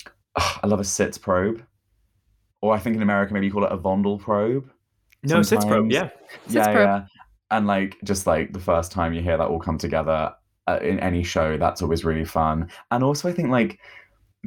[0.36, 1.64] I love a sitzprobe.
[2.62, 4.70] Or I think in America maybe you call it a Vondel probe.
[5.22, 5.92] No, Sitzprobe.
[5.92, 6.10] Yeah,
[6.44, 6.76] Sits yeah, probe.
[6.76, 7.04] yeah.
[7.50, 10.32] And like just like the first time you hear that all come together
[10.66, 12.70] uh, in any show, that's always really fun.
[12.90, 13.80] And also, I think like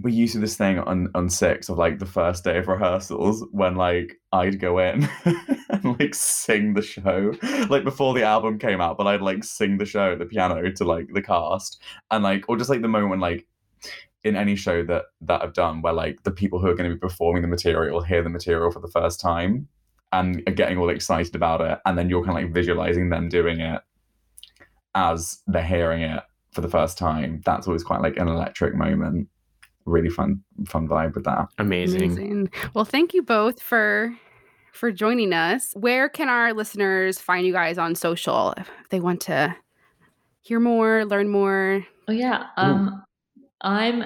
[0.01, 3.45] we used to this thing on on six of like the first day of rehearsals
[3.51, 5.07] when like I'd go in
[5.69, 7.33] and like sing the show
[7.69, 10.71] like before the album came out, but I'd like sing the show at the piano
[10.71, 13.45] to like the cast and like or just like the moment when like
[14.23, 16.95] in any show that that I've done where like the people who are going to
[16.95, 19.67] be performing the material hear the material for the first time
[20.11, 23.29] and are getting all excited about it and then you're kind of like visualizing them
[23.29, 23.81] doing it
[24.95, 29.27] as they're hearing it for the first time that's always quite like an electric moment
[29.85, 32.03] really fun fun vibe with that amazing.
[32.03, 32.51] Amazing.
[32.73, 34.15] Well, thank you both for
[34.71, 35.73] for joining us.
[35.75, 39.55] Where can our listeners find you guys on social if they want to
[40.41, 41.85] hear more, learn more?
[42.07, 42.47] Oh yeah.
[42.57, 43.03] Um
[43.63, 44.03] I'm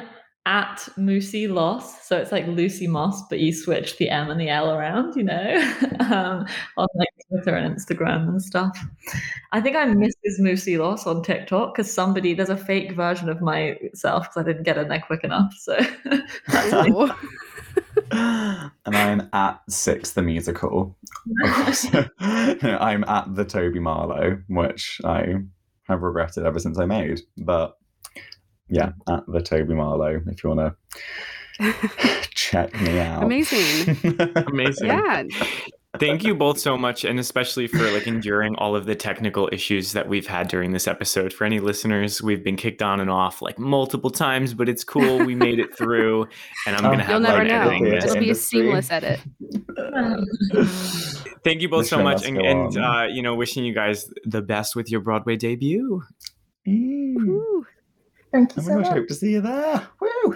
[0.48, 2.08] at Moosey Loss.
[2.08, 5.24] So it's like Lucy Moss, but you switch the M and the L around, you
[5.24, 6.48] know, um,
[6.78, 8.78] on like Twitter and Instagram and stuff.
[9.52, 10.40] I think I'm Mrs.
[10.40, 14.64] Moosey Loss on TikTok because somebody there's a fake version of myself because I didn't
[14.64, 15.54] get in there quick enough.
[15.54, 15.78] So
[16.54, 17.12] Ooh.
[18.12, 20.98] and i'm at six the musical
[22.22, 25.34] i'm at the toby marlow which i
[25.84, 27.77] have regretted ever since i made but
[28.70, 30.76] yeah at the toby marlow if you want
[31.60, 31.74] to
[32.36, 33.98] check me out Amazing.
[34.48, 34.88] Amazing.
[34.88, 35.24] yeah.
[36.00, 39.94] Thank you both so much, and especially for like enduring all of the technical issues
[39.94, 41.34] that we've had during this episode.
[41.34, 45.26] For any listeners, we've been kicked on and off like multiple times, but it's cool.
[45.26, 46.28] We made it through,
[46.68, 47.62] and I'm Oh, gonna have You'll never fun know.
[47.62, 48.12] editing Theatre this.
[48.12, 49.20] It'll be a seamless edit.
[51.44, 54.44] Thank you both The so much, and, and uh, you know, wishing you guys the
[54.44, 56.04] best with your Broadway debut.
[56.68, 57.57] Mm.
[58.36, 58.46] Ooh.
[58.46, 60.36] Thank oh my gosh hope to see you there Woo!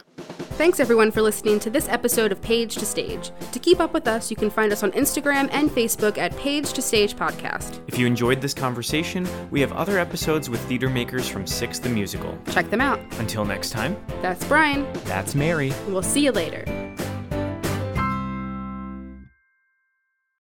[0.57, 3.31] Thanks everyone for listening to this episode of Page to Stage.
[3.51, 6.71] To keep up with us, you can find us on Instagram and Facebook at Page
[6.73, 7.79] to Stage Podcast.
[7.87, 11.89] If you enjoyed this conversation, we have other episodes with theater makers from Six the
[11.89, 12.37] Musical.
[12.51, 12.99] Check them out.
[13.17, 15.73] Until next time, That's Brian, that's Mary.
[15.87, 16.63] we'll see you later.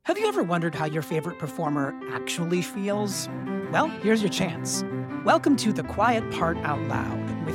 [0.06, 3.28] Have you ever wondered how your favorite performer actually feels?
[3.74, 4.86] Well, here's your chance.
[5.26, 7.27] Welcome to The Quiet Part Out Loud